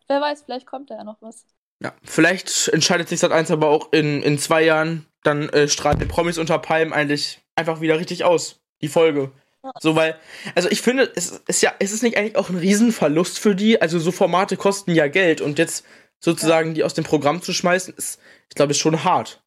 wer 0.09 0.21
weiß, 0.21 0.43
vielleicht 0.43 0.67
kommt 0.67 0.91
da 0.91 0.97
ja 0.97 1.05
noch 1.05 1.21
was. 1.21 1.45
Ja, 1.83 1.93
vielleicht 2.03 2.69
entscheidet 2.69 3.09
sich 3.09 3.21
Sat 3.21 3.33
1 3.33 3.51
aber 3.51 3.69
auch 3.69 3.93
in, 3.93 4.23
in 4.23 4.39
zwei 4.39 4.63
Jahren, 4.63 5.07
dann 5.25 5.49
äh, 5.51 5.69
strahlt 5.69 6.01
der 6.01 6.07
Promis 6.07 6.39
unter 6.39 6.59
Palmen 6.59 6.93
eigentlich 6.93 7.41
einfach 7.55 7.81
wieder 7.81 7.99
richtig 7.99 8.25
aus. 8.25 8.61
Die 8.81 8.89
Folge. 8.89 9.31
Ja. 9.63 9.73
So, 9.81 9.95
weil, 9.95 10.17
also 10.55 10.69
ich 10.71 10.81
finde, 10.81 11.13
es 11.15 11.43
ist 11.47 11.63
ja, 11.63 11.73
es 11.79 11.93
ist 11.93 12.03
nicht 12.03 12.17
eigentlich 12.17 12.37
auch 12.37 12.49
ein 12.49 12.57
Riesenverlust 12.57 13.39
für 13.39 13.55
die. 13.55 13.81
Also 13.81 13.99
so 13.99 14.11
Formate 14.11 14.57
kosten 14.57 14.95
ja 14.95 15.07
Geld 15.07 15.41
und 15.41 15.59
jetzt 15.59 15.85
sozusagen 16.19 16.75
die 16.75 16.83
aus 16.83 16.95
dem 16.95 17.05
Programm 17.05 17.43
zu 17.43 17.53
schmeißen, 17.53 17.95
ist, 17.95 18.21
ich 18.49 18.55
glaube, 18.55 18.71
ist 18.73 18.79
schon 18.79 19.05
hart. 19.05 19.42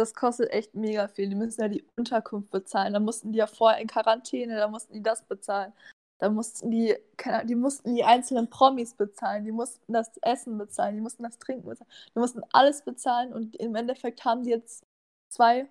Das 0.00 0.14
kostet 0.14 0.50
echt 0.50 0.74
mega 0.74 1.08
viel. 1.08 1.28
Die 1.28 1.34
müssen 1.34 1.60
ja 1.60 1.68
die 1.68 1.84
Unterkunft 1.96 2.50
bezahlen. 2.50 2.94
Da 2.94 3.00
mussten 3.00 3.32
die 3.32 3.38
ja 3.38 3.46
vorher 3.46 3.80
in 3.80 3.86
Quarantäne, 3.86 4.56
da 4.56 4.66
mussten 4.66 4.94
die 4.94 5.02
das 5.02 5.22
bezahlen. 5.24 5.74
Da 6.18 6.30
mussten 6.30 6.70
die, 6.70 6.96
keine 7.18 7.36
Ahnung, 7.36 7.48
die 7.48 7.54
mussten 7.54 7.94
die 7.94 8.04
einzelnen 8.04 8.48
Promis 8.48 8.94
bezahlen, 8.94 9.44
die 9.44 9.52
mussten 9.52 9.92
das 9.92 10.10
Essen 10.22 10.56
bezahlen, 10.58 10.94
die 10.94 11.00
mussten 11.02 11.22
das 11.22 11.38
Trinken 11.38 11.66
bezahlen, 11.68 11.90
die 12.14 12.18
mussten 12.18 12.42
alles 12.52 12.82
bezahlen 12.82 13.32
und 13.32 13.56
im 13.56 13.74
Endeffekt 13.74 14.24
haben 14.24 14.42
die 14.42 14.50
jetzt 14.50 14.84
zwei, 15.28 15.68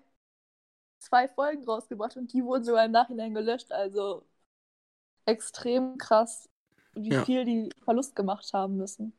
zwei 1.00 1.27
Folgen 1.27 1.63
rausgebracht 1.65 2.17
und 2.17 2.33
die 2.33 2.43
wurden 2.43 2.63
sogar 2.63 2.86
im 2.86 2.91
Nachhinein 2.91 3.33
gelöscht. 3.33 3.71
Also 3.71 4.25
extrem 5.25 5.98
krass, 5.98 6.50
wie 6.93 7.09
Ja. 7.13 7.25
viel 7.25 7.45
die 7.45 7.69
Verlust 7.83 8.15
gemacht 8.15 8.51
haben 8.53 8.77
müssen. 8.77 9.13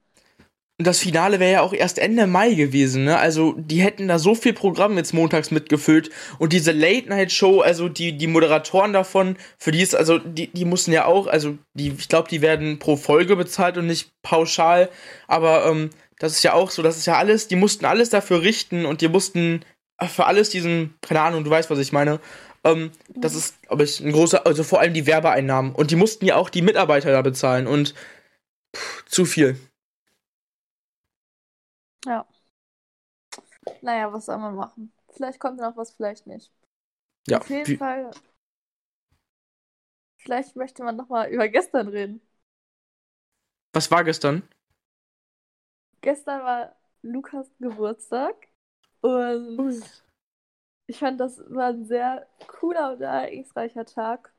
Und 0.81 0.87
das 0.87 1.01
Finale 1.01 1.41
wäre 1.41 1.53
ja 1.53 1.61
auch 1.61 1.75
erst 1.75 1.99
Ende 1.99 2.27
Mai 2.27 2.55
gewesen, 2.55 3.05
ne? 3.05 3.19
Also, 3.19 3.53
die 3.59 3.83
hätten 3.83 4.09
da 4.09 4.19
so 4.19 4.35
viel 4.35 4.55
Programm 4.55 4.97
jetzt 4.97 5.13
montags 5.13 5.51
mitgefüllt. 5.51 6.09
Und 6.39 6.55
diese 6.55 6.73
Late-Night-Show, 6.73 7.61
also 7.61 7.91
die, 7.91 8.17
die 8.17 8.27
Moderatoren 8.27 8.95
davon, 8.95 9.37
für 9.59 9.73
die 9.73 9.83
ist, 9.83 9.95
also, 9.95 10.17
die, 10.17 10.47
die 10.47 10.65
mussten 10.65 10.93
ja 10.93 11.05
auch, 11.05 11.27
also, 11.27 11.59
die, 11.75 11.89
ich 11.99 12.09
glaube, 12.09 12.31
die 12.31 12.41
werden 12.41 12.79
pro 12.79 12.97
Folge 12.97 13.37
bezahlt 13.37 13.77
und 13.77 13.89
nicht 13.89 14.11
pauschal. 14.23 14.89
Aber, 15.29 15.67
ähm, 15.67 15.91
das 16.19 16.33
ist 16.33 16.45
ja 16.45 16.55
auch 16.55 16.71
so, 16.71 16.81
das 16.81 16.97
ist 16.97 17.05
ja 17.05 17.19
alles, 17.19 17.47
die 17.47 17.57
mussten 17.57 17.85
alles 17.85 18.09
dafür 18.09 18.41
richten 18.41 18.87
und 18.87 19.03
die 19.03 19.09
mussten 19.09 19.61
für 20.03 20.25
alles 20.25 20.49
diesen, 20.49 20.95
keine 21.03 21.21
Ahnung, 21.21 21.45
du 21.45 21.51
weißt, 21.51 21.69
was 21.69 21.79
ich 21.79 21.93
meine. 21.93 22.21
Ähm, 22.65 22.91
das 23.15 23.35
ist, 23.35 23.61
glaube 23.65 23.85
ich, 23.85 24.01
ein 24.01 24.13
großer, 24.13 24.47
also 24.47 24.65
vor 24.65 24.81
allem 24.81 24.95
die 24.95 25.07
Werbeeinnahmen. 25.07 25.75
Und 25.75 25.91
die 25.91 25.97
mussten 25.97 26.25
ja 26.25 26.37
auch 26.37 26.49
die 26.49 26.63
Mitarbeiter 26.63 27.13
da 27.13 27.21
bezahlen 27.21 27.67
und 27.67 27.95
pff, 28.75 29.05
zu 29.05 29.27
viel. 29.27 29.59
Ja. 32.07 32.27
Naja, 33.83 34.13
was 34.13 34.27
soll 34.27 34.39
man 34.39 34.55
machen? 34.57 34.93
Vielleicht 35.11 35.39
kommt 35.41 35.59
noch 35.59 35.77
was, 35.77 35.93
vielleicht 35.93 36.27
nicht. 36.27 36.51
Ja, 37.27 37.41
Auf 37.41 37.51
jeden 37.51 37.77
Fall. 37.77 38.11
Vielleicht 40.19 40.55
möchte 40.57 40.85
man 40.85 40.95
nochmal 40.97 41.31
über 41.31 41.49
gestern 41.49 41.89
reden. 41.89 42.21
was 43.73 43.91
war 43.91 44.05
gestern? 44.05 44.43
Gestern 46.03 46.43
war 46.43 46.77
Lukas 47.03 47.51
Geburtstag 47.59 48.35
und 49.01 49.83
ich 50.87 50.99
fand, 50.99 51.21
das 51.21 51.39
war 51.49 51.69
ein 51.69 51.85
sehr 51.87 52.27
cooler 52.49 52.93
und 52.93 53.01
ereignisreicher 53.03 53.85
Tag. 53.87 54.33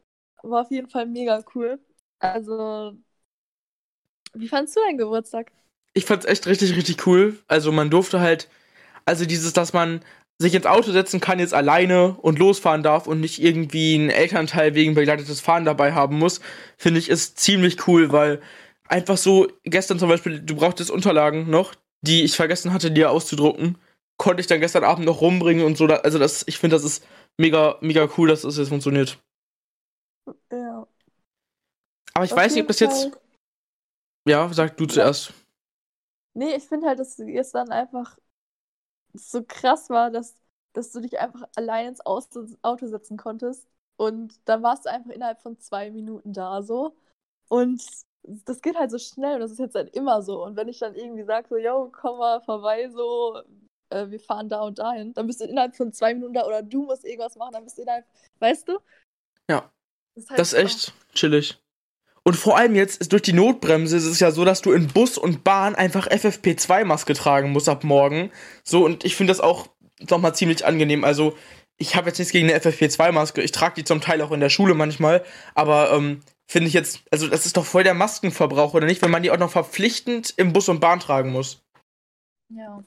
War 0.43 0.61
auf 0.63 0.71
jeden 0.71 0.89
Fall 0.89 1.05
mega 1.05 1.43
cool. 1.55 1.79
Also, 2.19 2.97
wie 4.33 4.47
fandst 4.49 4.75
du 4.75 4.81
deinen 4.81 4.97
Geburtstag? 4.97 5.51
Ich 5.93 6.05
fand's 6.05 6.25
echt 6.25 6.47
richtig, 6.47 6.75
richtig 6.75 7.05
cool. 7.07 7.37
Also 7.47 7.71
man 7.71 7.89
durfte 7.89 8.19
halt, 8.19 8.49
also 9.05 9.25
dieses, 9.25 9.53
dass 9.53 9.73
man 9.73 10.01
sich 10.41 10.55
ins 10.55 10.65
Auto 10.65 10.91
setzen 10.91 11.19
kann 11.19 11.39
jetzt 11.39 11.53
alleine 11.53 12.15
und 12.21 12.39
losfahren 12.39 12.83
darf 12.83 13.07
und 13.07 13.19
nicht 13.19 13.41
irgendwie 13.41 13.95
einen 13.95 14.09
Elternteil 14.09 14.73
wegen 14.73 14.95
begleitetes 14.95 15.39
Fahren 15.39 15.65
dabei 15.65 15.93
haben 15.93 16.17
muss, 16.17 16.41
finde 16.77 16.99
ich 16.99 17.09
ist 17.09 17.39
ziemlich 17.39 17.87
cool, 17.87 18.11
weil 18.11 18.41
einfach 18.87 19.17
so, 19.17 19.47
gestern 19.63 19.99
zum 19.99 20.09
Beispiel, 20.09 20.39
du 20.41 20.55
brauchtest 20.55 20.89
Unterlagen 20.91 21.49
noch, 21.49 21.75
die 22.01 22.23
ich 22.23 22.35
vergessen 22.35 22.73
hatte, 22.73 22.91
dir 22.91 23.11
auszudrucken, 23.11 23.77
konnte 24.17 24.41
ich 24.41 24.47
dann 24.47 24.59
gestern 24.59 24.83
Abend 24.83 25.05
noch 25.05 25.21
rumbringen 25.21 25.63
und 25.63 25.77
so. 25.77 25.85
Also 25.85 26.17
das, 26.17 26.43
ich 26.47 26.57
finde, 26.57 26.75
das 26.75 26.83
ist 26.83 27.05
mega, 27.39 27.77
mega 27.81 28.09
cool, 28.17 28.27
dass 28.27 28.41
das 28.41 28.57
jetzt 28.57 28.69
funktioniert. 28.69 29.19
Ja. 30.51 30.87
Aber 32.13 32.25
ich 32.25 32.31
auf 32.31 32.37
weiß 32.37 32.53
nicht, 32.53 32.63
ob 32.63 32.67
das 32.67 32.79
jetzt, 32.79 33.11
ja, 34.27 34.51
sag 34.51 34.75
du 34.77 34.85
zuerst. 34.85 35.33
Nee, 36.33 36.55
ich 36.55 36.63
finde 36.63 36.87
halt, 36.87 36.99
dass 36.99 37.19
es 37.19 37.25
gestern 37.25 37.71
einfach 37.71 38.17
so 39.13 39.43
krass 39.43 39.89
war, 39.89 40.11
dass, 40.11 40.37
dass 40.73 40.91
du 40.91 41.01
dich 41.01 41.19
einfach 41.19 41.43
allein 41.55 41.89
ins 41.89 42.05
Auto, 42.05 42.45
Auto 42.61 42.87
setzen 42.87 43.17
konntest. 43.17 43.67
Und 43.97 44.39
dann 44.45 44.63
warst 44.63 44.85
du 44.85 44.91
einfach 44.91 45.11
innerhalb 45.11 45.41
von 45.41 45.59
zwei 45.59 45.91
Minuten 45.91 46.33
da 46.33 46.63
so. 46.63 46.95
Und 47.49 47.83
das 48.23 48.61
geht 48.61 48.77
halt 48.77 48.91
so 48.91 48.97
schnell 48.97 49.35
und 49.35 49.41
das 49.41 49.51
ist 49.51 49.59
jetzt 49.59 49.75
halt 49.75 49.95
immer 49.95 50.21
so. 50.21 50.43
Und 50.43 50.55
wenn 50.55 50.67
ich 50.67 50.79
dann 50.79 50.95
irgendwie 50.95 51.23
sage, 51.23 51.47
so, 51.49 51.57
yo, 51.57 51.91
komm 51.91 52.19
mal 52.19 52.41
vorbei, 52.41 52.89
so, 52.89 53.41
äh, 53.89 54.09
wir 54.09 54.19
fahren 54.19 54.47
da 54.49 54.61
und 54.61 54.79
dahin, 54.79 55.13
dann 55.13 55.27
bist 55.27 55.41
du 55.41 55.45
innerhalb 55.45 55.75
von 55.75 55.91
zwei 55.91 56.13
Minuten 56.13 56.33
da 56.33 56.45
oder 56.45 56.61
du 56.61 56.83
musst 56.83 57.03
irgendwas 57.03 57.35
machen, 57.35 57.53
dann 57.53 57.63
bist 57.63 57.77
du 57.77 57.81
innerhalb, 57.81 58.05
weißt 58.39 58.67
du? 58.67 58.79
Ja. 59.49 59.71
Das 60.15 60.23
ist, 60.23 60.29
halt 60.29 60.39
Das 60.39 60.53
ist 60.53 60.59
echt 60.59 60.93
chillig. 61.13 61.60
Und 62.23 62.35
vor 62.35 62.57
allem 62.57 62.75
jetzt 62.75 63.01
ist 63.01 63.11
durch 63.11 63.23
die 63.23 63.33
Notbremse 63.33 63.97
ist 63.97 64.05
es 64.05 64.19
ja 64.19 64.31
so, 64.31 64.45
dass 64.45 64.61
du 64.61 64.71
in 64.73 64.87
Bus 64.87 65.17
und 65.17 65.43
Bahn 65.43 65.73
einfach 65.73 66.07
FFP2-Maske 66.07 67.13
tragen 67.15 67.51
musst 67.51 67.67
ab 67.67 67.83
morgen. 67.83 68.31
So, 68.63 68.85
und 68.85 69.03
ich 69.03 69.15
finde 69.15 69.31
das 69.31 69.39
auch 69.39 69.67
nochmal 70.09 70.35
ziemlich 70.35 70.65
angenehm. 70.65 71.03
Also, 71.03 71.35
ich 71.77 71.95
habe 71.95 72.09
jetzt 72.09 72.19
nichts 72.19 72.31
gegen 72.31 72.47
eine 72.47 72.59
FFP2-Maske. 72.59 73.41
Ich 73.41 73.51
trage 73.51 73.75
die 73.75 73.83
zum 73.83 74.01
Teil 74.01 74.21
auch 74.21 74.31
in 74.31 74.39
der 74.39 74.49
Schule 74.49 74.75
manchmal. 74.75 75.23
Aber 75.55 75.91
ähm, 75.91 76.21
finde 76.47 76.67
ich 76.67 76.75
jetzt, 76.75 77.01
also 77.09 77.27
das 77.27 77.47
ist 77.47 77.57
doch 77.57 77.65
voll 77.65 77.83
der 77.83 77.95
Maskenverbrauch, 77.95 78.75
oder 78.75 78.85
nicht? 78.85 79.01
Wenn 79.01 79.09
man 79.09 79.23
die 79.23 79.31
auch 79.31 79.39
noch 79.39 79.51
verpflichtend 79.51 80.33
im 80.37 80.53
Bus 80.53 80.69
und 80.69 80.79
Bahn 80.79 80.99
tragen 80.99 81.31
muss. 81.31 81.63
Ja. 82.49 82.83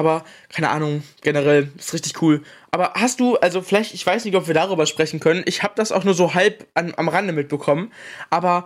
Aber 0.00 0.24
keine 0.48 0.70
Ahnung, 0.70 1.02
generell 1.20 1.70
ist 1.76 1.92
richtig 1.92 2.22
cool. 2.22 2.42
Aber 2.70 2.94
hast 2.94 3.20
du, 3.20 3.36
also 3.36 3.60
vielleicht, 3.60 3.92
ich 3.92 4.06
weiß 4.06 4.24
nicht, 4.24 4.34
ob 4.34 4.46
wir 4.46 4.54
darüber 4.54 4.86
sprechen 4.86 5.20
können. 5.20 5.42
Ich 5.44 5.62
habe 5.62 5.74
das 5.76 5.92
auch 5.92 6.04
nur 6.04 6.14
so 6.14 6.32
halb 6.32 6.66
an, 6.72 6.94
am 6.96 7.10
Rande 7.10 7.34
mitbekommen. 7.34 7.92
Aber 8.30 8.64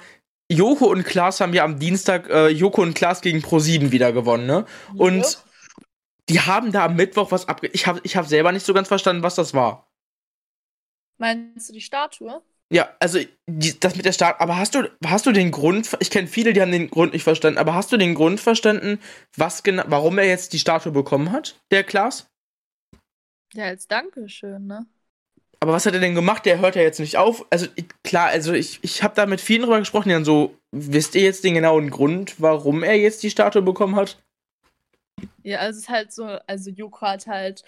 Joko 0.48 0.86
und 0.86 1.02
Klaas 1.02 1.40
haben 1.40 1.52
ja 1.52 1.64
am 1.64 1.80
Dienstag 1.80 2.30
äh, 2.30 2.50
Joko 2.50 2.82
und 2.82 2.94
Klaas 2.94 3.20
gegen 3.20 3.40
Pro7 3.40 3.90
wieder 3.90 4.12
gewonnen, 4.12 4.46
ne? 4.46 4.64
Und 4.96 5.24
Jupp. 5.24 5.44
die 6.28 6.40
haben 6.40 6.70
da 6.70 6.84
am 6.84 6.94
Mittwoch 6.94 7.32
was 7.32 7.48
abge... 7.48 7.66
Ich 7.72 7.88
habe 7.88 7.98
ich 8.04 8.16
hab 8.16 8.28
selber 8.28 8.52
nicht 8.52 8.64
so 8.64 8.72
ganz 8.72 8.86
verstanden, 8.86 9.24
was 9.24 9.34
das 9.34 9.54
war. 9.54 9.90
Meinst 11.18 11.68
du 11.68 11.72
die 11.72 11.80
Statue? 11.80 12.42
Ja, 12.72 12.88
also 12.98 13.18
die, 13.46 13.78
das 13.78 13.96
mit 13.96 14.04
der 14.04 14.12
Start. 14.12 14.40
Aber 14.40 14.56
hast 14.56 14.74
du, 14.74 14.90
hast 15.04 15.26
du 15.26 15.32
den 15.32 15.50
Grund? 15.50 15.96
Ich 16.00 16.10
kenne 16.10 16.26
viele, 16.26 16.52
die 16.52 16.62
haben 16.62 16.72
den 16.72 16.90
Grund 16.90 17.12
nicht 17.12 17.24
verstanden. 17.24 17.58
Aber 17.58 17.74
hast 17.74 17.92
du 17.92 17.96
den 17.96 18.14
Grund 18.14 18.40
verstanden, 18.40 18.98
was 19.36 19.62
genau, 19.62 19.84
warum 19.86 20.18
er 20.18 20.26
jetzt 20.26 20.52
die 20.52 20.58
Statue 20.58 20.92
bekommen 20.92 21.30
hat, 21.30 21.60
der 21.70 21.84
Klaas? 21.84 22.26
Ja, 23.52 23.66
als 23.66 23.86
Dankeschön, 23.86 24.66
ne? 24.66 24.86
Aber 25.60 25.72
was 25.72 25.86
hat 25.86 25.94
er 25.94 26.00
denn 26.00 26.14
gemacht? 26.14 26.44
Der 26.44 26.58
hört 26.58 26.76
ja 26.76 26.82
jetzt 26.82 27.00
nicht 27.00 27.16
auf. 27.16 27.46
Also 27.50 27.66
ich, 27.76 27.86
klar, 28.02 28.28
also 28.28 28.52
ich, 28.52 28.80
ich 28.82 29.02
habe 29.02 29.14
da 29.14 29.24
mit 29.24 29.40
vielen 29.40 29.62
drüber 29.62 29.78
gesprochen, 29.78 30.08
die 30.08 30.14
dann 30.14 30.24
so, 30.24 30.58
wisst 30.72 31.14
ihr 31.14 31.22
jetzt 31.22 31.44
den 31.44 31.54
genauen 31.54 31.90
Grund, 31.90 32.40
warum 32.40 32.82
er 32.82 32.98
jetzt 32.98 33.22
die 33.22 33.30
Statue 33.30 33.62
bekommen 33.62 33.96
hat? 33.96 34.22
Ja, 35.42 35.60
also 35.60 35.78
es 35.78 35.84
ist 35.84 35.88
halt 35.88 36.12
so, 36.12 36.24
also 36.24 36.70
Joko 36.70 37.02
hat 37.02 37.26
halt 37.26 37.62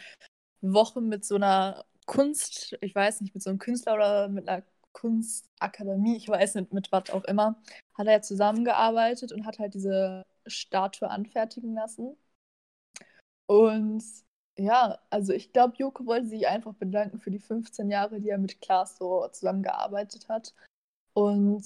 Wochen 0.61 1.09
mit 1.09 1.25
so 1.25 1.37
einer 1.37 1.85
Kunst, 2.07 2.77
ich 2.81 2.95
weiß 2.95 3.21
nicht, 3.21 3.35
mit 3.35 3.43
so 3.43 3.51
einem 3.51 3.59
Künstler 3.59 3.95
oder 3.95 4.29
mit 4.29 4.49
einer 4.49 4.63
Kunstakademie, 4.97 6.17
ich 6.17 6.29
weiß 6.29 6.57
nicht, 6.57 6.73
mit 6.73 6.91
was 6.93 7.11
auch 7.11 7.25
immer, 7.25 7.61
hat 7.95 8.07
er 8.07 8.15
ja 8.15 8.23
zusammengearbeitet 8.23 9.33
und 9.33 9.47
hat 9.47 9.59
halt 9.59 9.75
diese 9.75 10.25
Statue 10.47 11.11
anfertigen 11.11 11.75
lassen. 11.75 12.17
Und 13.47 14.03
ja, 14.59 14.99
also 15.11 15.33
ich 15.33 15.53
glaube, 15.53 15.77
Joko 15.77 16.07
wollte 16.07 16.29
sich 16.29 16.49
einfach 16.49 16.75
bedanken 16.75 17.21
für 17.21 17.31
die 17.31 17.39
15 17.39 17.91
Jahre, 17.91 18.21
die 18.21 18.31
er 18.31 18.39
mit 18.39 18.61
Klaas 18.61 18.97
so 18.97 19.29
zusammengearbeitet 19.29 20.29
hat. 20.29 20.55
Und 21.15 21.65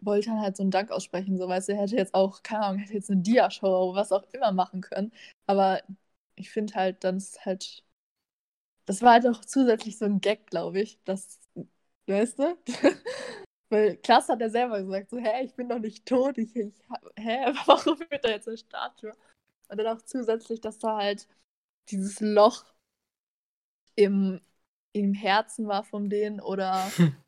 wollte 0.00 0.28
dann 0.30 0.40
halt 0.40 0.56
so 0.56 0.62
einen 0.62 0.70
Dank 0.70 0.90
aussprechen. 0.90 1.38
So, 1.38 1.48
weißt 1.48 1.68
du, 1.68 1.72
er 1.72 1.82
hätte 1.82 1.96
jetzt 1.96 2.14
auch, 2.14 2.42
keine 2.42 2.64
Ahnung, 2.66 2.80
hätte 2.80 2.94
jetzt 2.94 3.10
eine 3.10 3.22
Dia-Show 3.22 3.66
oder 3.90 4.00
was 4.00 4.12
auch 4.12 4.24
immer 4.32 4.52
machen 4.52 4.80
können. 4.82 5.12
Aber 5.46 5.82
ich 6.36 6.50
finde 6.50 6.74
halt, 6.74 7.04
dann 7.04 7.16
ist 7.18 7.44
halt. 7.44 7.84
Das 8.86 9.02
war 9.02 9.12
halt 9.14 9.26
auch 9.26 9.44
zusätzlich 9.44 9.98
so 9.98 10.04
ein 10.04 10.20
Gag, 10.20 10.46
glaube 10.46 10.80
ich. 10.80 11.00
Das, 11.04 11.40
weißt 12.06 12.38
du? 12.38 12.56
Weil 13.68 13.96
Klaas 13.96 14.28
hat 14.28 14.40
ja 14.40 14.48
selber 14.48 14.80
gesagt, 14.80 15.10
so, 15.10 15.18
hä, 15.18 15.44
ich 15.44 15.54
bin 15.54 15.68
doch 15.68 15.78
nicht 15.78 16.06
tot, 16.06 16.38
ich, 16.38 16.54
ich 16.54 16.72
hä, 17.16 17.46
warum 17.66 17.98
wird 17.98 18.24
da 18.24 18.28
jetzt 18.28 18.48
eine 18.48 18.56
Statue? 18.56 19.12
Und 19.68 19.78
dann 19.78 19.96
auch 19.98 20.02
zusätzlich, 20.02 20.60
dass 20.60 20.78
da 20.78 20.96
halt 20.96 21.26
dieses 21.90 22.20
Loch 22.20 22.64
im, 23.96 24.40
im 24.92 25.14
Herzen 25.14 25.66
war 25.66 25.82
von 25.82 26.08
denen 26.08 26.40
oder 26.40 26.90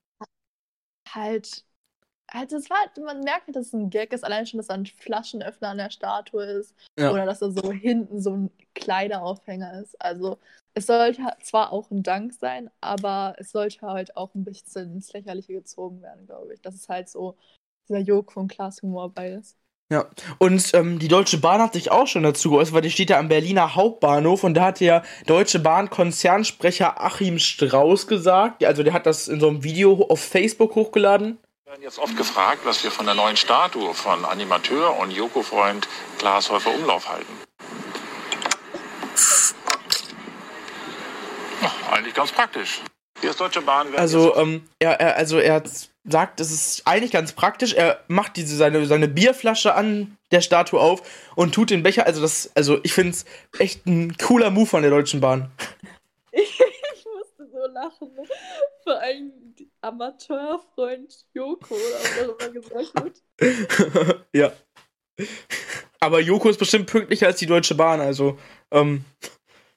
halt, 1.09 1.65
halt, 2.31 2.53
das 2.53 2.71
war, 2.71 2.79
halt, 2.79 2.97
man 2.99 3.21
merkt, 3.21 3.49
dass 3.57 3.69
es 3.69 3.73
ein 3.73 3.91
Gag 3.91 4.13
ist, 4.13 4.25
allein 4.25 4.47
schon, 4.47 4.59
dass 4.59 4.69
da 4.69 4.75
ein 4.75 4.87
Flaschenöffner 4.87 5.71
an 5.71 5.79
der 5.79 5.91
Statue 5.91 6.45
ist 6.45 6.77
ja. 6.97 7.11
oder 7.11 7.27
dass 7.27 7.41
da 7.41 7.51
so 7.51 7.73
hinten 7.73 8.21
so 8.21 8.37
ein 8.37 8.51
Kleideraufhänger 8.75 9.81
ist. 9.81 10.01
Also 10.01 10.39
es 10.79 10.87
sollte 10.87 11.23
zwar 11.43 11.73
auch 11.73 11.91
ein 11.91 12.05
Dank 12.05 12.33
sein, 12.33 12.71
aber 12.81 13.35
es 13.39 13.51
sollte 13.51 13.81
halt 13.83 14.17
auch 14.17 14.35
ein 14.35 14.45
bisschen 14.45 14.93
ins 14.93 15.13
Lächerliche 15.13 15.55
gezogen 15.55 16.01
werden, 16.03 16.27
glaube 16.27 16.55
ich. 16.55 16.63
Dass 16.63 16.75
es 16.75 16.89
halt 16.89 17.09
so 17.09 17.37
dieser 17.89 18.01
Jog 18.01 18.33
von 18.33 18.47
Klaas 18.47 18.81
Humor 18.83 19.13
bei 19.13 19.31
ist. 19.33 19.57
Ja, 19.91 20.07
und 20.37 20.75
ähm, 20.75 20.99
die 20.99 21.09
Deutsche 21.09 21.39
Bahn 21.39 21.63
hat 21.63 21.73
sich 21.73 21.91
auch 21.91 22.07
schon 22.07 22.23
dazu 22.23 22.51
geäußert, 22.51 22.75
weil 22.75 22.83
die 22.83 22.91
steht 22.91 23.11
ja 23.11 23.19
am 23.19 23.29
Berliner 23.29 23.75
Hauptbahnhof 23.75 24.45
und 24.45 24.55
da 24.55 24.67
hat 24.67 24.81
der 24.81 25.03
Deutsche 25.27 25.59
Bahn 25.59 25.91
Konzernsprecher 25.91 27.01
Achim 27.01 27.39
Strauß 27.39 28.07
gesagt, 28.07 28.63
also 28.63 28.83
der 28.83 28.93
hat 28.93 29.07
das 29.07 29.29
in 29.29 29.41
so 29.41 29.49
einem 29.49 29.65
Video 29.65 30.07
auf 30.11 30.21
Facebook 30.21 30.75
hochgeladen. 30.75 31.39
Wir 31.65 31.73
werden 31.73 31.83
jetzt 31.83 31.99
oft 31.99 32.17
gefragt, 32.17 32.61
was 32.65 32.85
wir 32.85 32.91
von 32.91 33.07
der 33.07 33.15
neuen 33.15 33.37
Statue 33.37 33.95
von 33.95 34.25
Animateur 34.27 34.97
und 34.99 35.11
Joko-Freund 35.11 35.89
Klaas 36.19 36.51
Häufer 36.51 36.75
Umlauf 36.75 37.09
halten. 37.09 37.33
Ach, 41.61 41.93
eigentlich 41.93 42.08
ganz 42.19 42.33
praktisch. 42.33 42.81
Hier 43.21 43.31
ist 43.31 43.41
Deutsche 43.41 43.63
Bahn. 43.63 43.95
Also, 43.95 44.37
ähm, 44.37 44.69
er, 44.81 45.01
er, 45.01 45.17
also 45.17 45.39
er 45.39 45.63
sagt, 46.05 46.41
es 46.41 46.51
ist 46.51 46.83
eigentlich 46.85 47.13
ganz 47.13 47.33
praktisch. 47.33 47.75
Er 47.75 48.03
macht 48.09 48.37
diese, 48.37 48.57
seine, 48.57 48.87
seine 48.87 49.07
Bierflasche 49.07 49.75
an 49.75 50.17
der 50.33 50.41
Statue 50.41 50.81
auf 50.81 51.03
und 51.37 51.55
tut 51.55 51.71
den 51.71 51.85
Becher. 51.85 52.07
Also, 52.07 52.21
das, 52.21 52.51
also 52.57 52.81
ich 52.83 52.93
finde 52.93 53.13
es 53.13 53.25
echt 53.61 53.87
ein 53.87 54.17
cooler 54.17 54.51
Move 54.51 54.67
von 54.67 54.83
der 54.83 54.91
Deutschen 54.91 55.21
Bahn. 55.21 55.53
ich 56.33 56.59
musste 57.05 57.49
so 57.53 57.73
lachen. 57.73 58.13
Ne? 58.15 58.25
Vor 58.83 59.01
allem 59.01 59.33
Amateurfreund 59.81 61.25
Joko, 61.35 61.75
oder 61.75 61.95
was 62.03 62.29
auch 62.29 62.39
immer 62.41 62.53
gesagt 62.53 63.05
wird. 63.39 64.25
ja. 64.33 64.53
Aber 66.01 66.21
Joko 66.21 66.49
ist 66.49 66.59
bestimmt 66.59 66.91
pünktlicher 66.91 67.29
als 67.29 67.39
die 67.39 67.47
Deutsche 67.47 67.77
Bahn, 67.77 68.01
also, 68.01 68.39
ähm, 68.73 69.05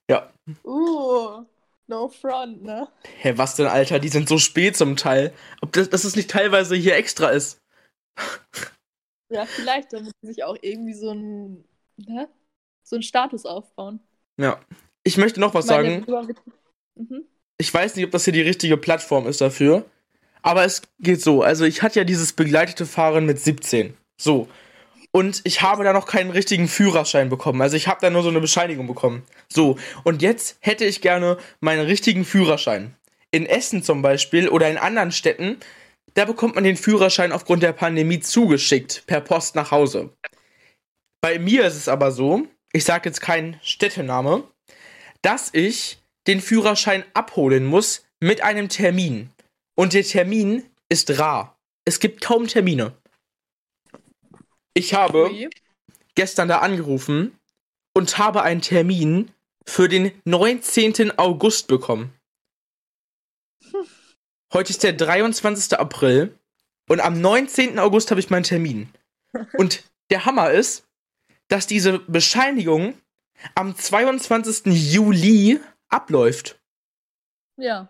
ja. 0.09 0.31
Uh. 0.63 1.45
No 1.91 2.07
front, 2.07 2.63
ne? 2.63 2.87
Hä, 3.17 3.33
was 3.35 3.57
denn, 3.57 3.67
Alter? 3.67 3.99
Die 3.99 4.07
sind 4.07 4.29
so 4.29 4.37
spät 4.37 4.77
zum 4.77 4.95
Teil. 4.95 5.33
Ob 5.59 5.73
das, 5.73 5.89
dass 5.89 6.05
es 6.05 6.15
nicht 6.15 6.31
teilweise 6.31 6.73
hier 6.73 6.95
extra 6.95 7.31
ist. 7.31 7.59
ja, 9.29 9.45
vielleicht, 9.45 9.91
damit 9.91 10.13
sie 10.21 10.27
sich 10.29 10.45
auch 10.45 10.55
irgendwie 10.61 10.93
so 10.93 11.11
ein, 11.11 11.65
ne? 11.97 12.29
so 12.81 12.95
einen 12.95 13.03
Status 13.03 13.45
aufbauen. 13.45 13.99
Ja. 14.39 14.61
Ich 15.03 15.17
möchte 15.17 15.41
noch 15.41 15.53
was 15.53 15.65
Meine 15.65 16.05
sagen. 16.05 16.35
Mhm. 16.95 17.25
Ich 17.57 17.73
weiß 17.73 17.97
nicht, 17.97 18.05
ob 18.05 18.11
das 18.11 18.23
hier 18.23 18.33
die 18.33 18.41
richtige 18.41 18.77
Plattform 18.77 19.27
ist 19.27 19.41
dafür. 19.41 19.83
Aber 20.43 20.63
es 20.63 20.83
geht 20.99 21.21
so. 21.21 21.41
Also, 21.41 21.65
ich 21.65 21.81
hatte 21.81 21.99
ja 21.99 22.05
dieses 22.05 22.31
begleitete 22.31 22.85
Fahren 22.85 23.25
mit 23.25 23.37
17. 23.37 23.97
So. 24.17 24.47
Und 25.11 25.41
ich 25.43 25.61
habe 25.61 25.83
da 25.83 25.91
noch 25.91 26.05
keinen 26.05 26.31
richtigen 26.31 26.67
Führerschein 26.67 27.29
bekommen. 27.29 27.61
Also 27.61 27.75
ich 27.75 27.87
habe 27.87 27.99
da 28.01 28.09
nur 28.09 28.23
so 28.23 28.29
eine 28.29 28.39
Bescheinigung 28.39 28.87
bekommen. 28.87 29.23
So, 29.49 29.77
und 30.03 30.21
jetzt 30.21 30.57
hätte 30.61 30.85
ich 30.85 31.01
gerne 31.01 31.37
meinen 31.59 31.85
richtigen 31.85 32.23
Führerschein. 32.23 32.95
In 33.31 33.45
Essen 33.45 33.83
zum 33.83 34.01
Beispiel 34.01 34.47
oder 34.47 34.69
in 34.69 34.77
anderen 34.77 35.11
Städten, 35.11 35.57
da 36.13 36.25
bekommt 36.25 36.55
man 36.55 36.63
den 36.63 36.77
Führerschein 36.77 37.31
aufgrund 37.31 37.63
der 37.63 37.73
Pandemie 37.73 38.19
zugeschickt, 38.19 39.03
per 39.05 39.21
Post 39.21 39.55
nach 39.55 39.71
Hause. 39.71 40.09
Bei 41.21 41.39
mir 41.39 41.65
ist 41.65 41.75
es 41.75 41.87
aber 41.87 42.11
so, 42.11 42.47
ich 42.73 42.83
sage 42.85 43.09
jetzt 43.09 43.21
keinen 43.21 43.59
Städtename, 43.63 44.43
dass 45.21 45.49
ich 45.53 45.99
den 46.27 46.41
Führerschein 46.41 47.03
abholen 47.13 47.65
muss 47.65 48.05
mit 48.19 48.43
einem 48.43 48.69
Termin. 48.69 49.29
Und 49.75 49.93
der 49.93 50.03
Termin 50.03 50.63
ist 50.89 51.17
rar. 51.19 51.57
Es 51.85 51.99
gibt 51.99 52.21
kaum 52.21 52.47
Termine. 52.47 52.93
Ich 54.73 54.93
habe 54.93 55.29
Ui. 55.29 55.49
gestern 56.15 56.47
da 56.47 56.59
angerufen 56.59 57.37
und 57.93 58.17
habe 58.17 58.43
einen 58.43 58.61
Termin 58.61 59.31
für 59.65 59.89
den 59.89 60.11
19. 60.25 61.17
August 61.17 61.67
bekommen. 61.67 62.13
Heute 64.53 64.71
ist 64.71 64.83
der 64.83 64.93
23. 64.93 65.77
April 65.79 66.37
und 66.89 66.99
am 66.99 67.19
19. 67.19 67.79
August 67.79 68.11
habe 68.11 68.19
ich 68.19 68.29
meinen 68.29 68.43
Termin. 68.43 68.89
Und 69.53 69.83
der 70.09 70.25
Hammer 70.25 70.51
ist, 70.51 70.85
dass 71.47 71.65
diese 71.65 71.99
Bescheinigung 71.99 72.95
am 73.55 73.77
22. 73.77 74.65
Juli 74.65 75.61
abläuft. 75.87 76.59
Ja. 77.55 77.89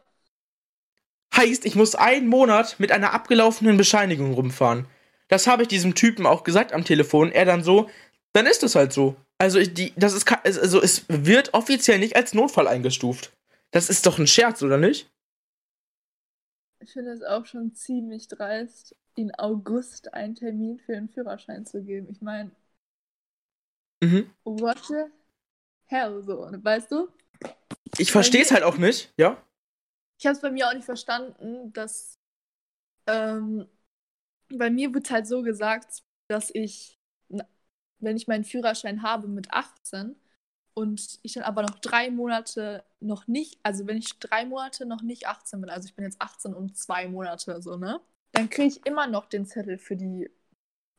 Heißt, 1.36 1.66
ich 1.66 1.74
muss 1.74 1.96
einen 1.96 2.28
Monat 2.28 2.80
mit 2.80 2.92
einer 2.92 3.14
abgelaufenen 3.14 3.78
Bescheinigung 3.78 4.34
rumfahren. 4.34 4.88
Das 5.32 5.48
habe 5.48 5.64
ich 5.64 5.70
diesem 5.70 5.96
Typen 5.96 6.26
auch 6.26 6.44
gesagt 6.44 6.74
am 6.74 6.84
Telefon. 6.84 7.32
Er 7.32 7.46
dann 7.46 7.64
so, 7.64 7.90
dann 8.34 8.46
ist 8.46 8.64
es 8.64 8.76
halt 8.76 8.92
so. 8.92 9.16
Also, 9.38 9.60
ich, 9.60 9.74
die, 9.74 9.94
das 9.96 10.14
ist, 10.14 10.30
also 10.30 10.82
es 10.82 11.06
wird 11.08 11.54
offiziell 11.54 12.00
nicht 12.00 12.18
als 12.18 12.34
Notfall 12.34 12.68
eingestuft. 12.68 13.32
Das 13.72 13.90
ist 13.90 14.06
doch 14.06 14.20
ein 14.20 14.28
Scherz, 14.28 14.62
oder 14.62 14.78
nicht? 14.78 15.10
Ich 16.80 16.92
finde 16.92 17.12
es 17.14 17.24
auch 17.24 17.46
schon 17.46 17.74
ziemlich 17.74 18.28
dreist, 18.28 18.94
in 19.16 19.34
August 19.36 20.14
einen 20.14 20.36
Termin 20.36 20.80
für 20.80 20.98
einen 20.98 21.08
Führerschein 21.08 21.66
zu 21.66 21.82
geben. 21.82 22.10
Ich 22.12 22.22
meine, 22.22 22.52
mhm. 24.02 24.30
what 24.44 24.80
the 24.86 25.06
hell, 25.86 26.22
so, 26.24 26.50
weißt 26.52 26.92
du? 26.92 27.08
Ich 27.98 28.12
verstehe 28.12 28.42
es 28.42 28.52
halt 28.52 28.64
auch 28.64 28.78
nicht, 28.78 29.14
ja? 29.16 29.42
Ich 30.20 30.26
habe 30.26 30.36
es 30.36 30.42
bei 30.42 30.52
mir 30.52 30.68
auch 30.68 30.74
nicht 30.74 30.86
verstanden, 30.86 31.72
dass 31.72 32.20
ähm, 33.08 33.68
bei 34.58 34.70
mir 34.70 34.94
wird 34.94 35.10
halt 35.12 35.28
so 35.28 35.42
gesagt, 35.42 36.04
dass 36.28 36.50
ich, 36.54 37.00
wenn 38.00 38.18
ich 38.18 38.28
meinen 38.28 38.44
Führerschein 38.44 39.04
habe 39.04 39.28
mit 39.28 39.52
18 39.52 40.16
und 40.74 41.20
ich 41.22 41.34
dann 41.34 41.44
aber 41.44 41.64
noch 41.64 41.80
drei 41.80 42.10
Monate 42.10 42.84
noch 43.00 43.28
nicht, 43.28 43.60
also 43.64 43.88
wenn 43.88 43.98
ich 43.98 44.18
drei 44.20 44.46
Monate 44.46 44.86
noch 44.86 45.02
nicht 45.02 45.28
18 45.28 45.62
bin, 45.62 45.70
also 45.70 45.88
ich 45.88 45.96
bin 45.96 46.06
jetzt 46.06 46.22
18 46.22 46.54
und 46.54 46.78
zwei 46.78 47.08
Monate 47.08 47.62
so, 47.62 47.78
ne? 47.78 48.00
Dann 48.34 48.50
kriege 48.50 48.68
ich 48.70 48.86
immer 48.86 49.08
noch 49.08 49.26
den 49.26 49.46
Zettel 49.46 49.78
für 49.78 49.98
die, 49.98 50.30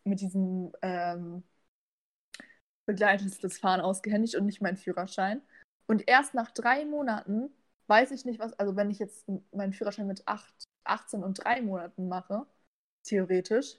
mit 0.04 0.20
diesem 0.20 0.72
ähm, 0.82 1.42
begleitetes 2.86 3.58
Fahren 3.58 3.80
ausgehändigt 3.80 4.34
und 4.34 4.44
nicht 4.44 4.60
meinen 4.60 4.76
Führerschein. 4.76 5.40
Und 5.86 6.08
erst 6.08 6.34
nach 6.34 6.50
drei 6.50 6.84
Monaten 6.84 7.50
weiß 7.86 8.10
ich 8.10 8.24
nicht, 8.24 8.38
was, 8.38 8.52
also 8.58 8.76
wenn 8.76 8.90
ich 8.90 8.98
jetzt 8.98 9.26
meinen 9.52 9.72
Führerschein 9.72 10.06
mit 10.06 10.26
8, 10.26 10.68
18 10.84 11.22
und 11.22 11.44
drei 11.44 11.62
Monaten 11.62 12.08
mache, 12.08 12.46
theoretisch. 13.02 13.78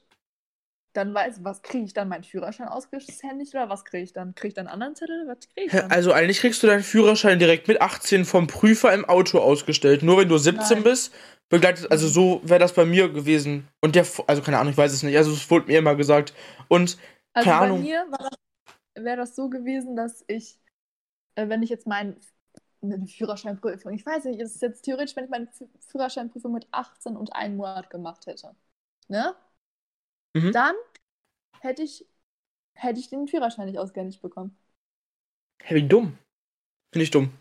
Dann 0.93 1.13
weiß, 1.13 1.43
was 1.43 1.63
kriege 1.63 1.85
ich 1.85 1.93
dann 1.93 2.07
meinen 2.07 2.23
Führerschein 2.23 2.67
ausgehändigt 2.67 3.55
oder 3.55 3.67
was 3.67 3.83
kriege 3.83 4.03
ich 4.03 4.13
dann? 4.13 4.35
Kriege 4.35 4.49
ich 4.49 4.53
dann 4.53 4.67
einen 4.67 4.73
anderen 4.73 4.95
Zettel? 4.95 5.27
Was 5.27 5.39
kriege 5.49 5.65
ich 5.65 5.71
dann? 5.71 5.89
Also 5.91 6.11
eigentlich 6.11 6.39
kriegst 6.39 6.61
du 6.61 6.67
deinen 6.67 6.83
Führerschein 6.83 7.39
direkt 7.39 7.67
mit 7.67 7.81
18 7.81 8.25
vom 8.25 8.45
Prüfer 8.45 8.93
im 8.93 9.05
Auto 9.05 9.39
ausgestellt. 9.39 10.03
Nur 10.03 10.19
wenn 10.19 10.29
du 10.29 10.37
17 10.37 10.77
Nein. 10.77 10.83
bist, 10.83 11.13
begleitet, 11.49 11.91
also 11.91 12.07
so 12.07 12.41
wäre 12.43 12.59
das 12.59 12.73
bei 12.73 12.85
mir 12.85 13.09
gewesen. 13.09 13.67
Und 13.81 13.95
der, 13.95 14.05
also 14.27 14.43
keine 14.43 14.59
Ahnung, 14.59 14.71
ich 14.71 14.77
weiß 14.77 14.93
es 14.93 15.01
nicht. 15.01 15.17
Also 15.17 15.31
es 15.31 15.49
wurde 15.49 15.65
mir 15.65 15.79
immer 15.79 15.95
gesagt. 15.95 16.33
Und 16.67 16.97
also 17.33 17.49
keine 17.49 17.59
bei 17.59 17.65
Ahnung. 17.65 17.81
mir 17.81 18.05
wäre 18.95 19.17
das 19.17 19.35
so 19.35 19.49
gewesen, 19.49 19.95
dass 19.95 20.23
ich, 20.27 20.59
äh, 21.35 21.49
wenn 21.49 21.63
ich 21.63 21.71
jetzt 21.71 21.87
meinen 21.87 22.17
eine 22.83 23.07
Führerscheinprüfung. 23.07 23.93
Ich 23.93 24.05
weiß 24.05 24.25
nicht, 24.25 24.41
es 24.41 24.55
ist 24.55 24.61
jetzt 24.61 24.81
theoretisch, 24.83 25.15
wenn 25.15 25.25
ich 25.25 25.29
meine 25.29 25.47
Führerscheinprüfung 25.89 26.51
mit 26.51 26.67
18 26.71 27.15
und 27.15 27.33
einem 27.33 27.57
Monat 27.57 27.89
gemacht 27.89 28.25
hätte. 28.27 28.55
Ne? 29.09 29.35
Mhm. 30.33 30.51
Dann 30.51 30.75
hätte 31.61 31.83
ich, 31.83 32.05
hätte 32.75 32.99
ich 32.99 33.09
den 33.09 33.27
Führerschein 33.27 33.65
nicht 33.65 33.79
ausgehändigt 33.79 34.21
bekommen. 34.21 34.57
Hä, 35.63 35.75
wie 35.75 35.87
dumm. 35.87 36.17
Finde 36.91 37.03
ich 37.03 37.11
dumm. 37.11 37.31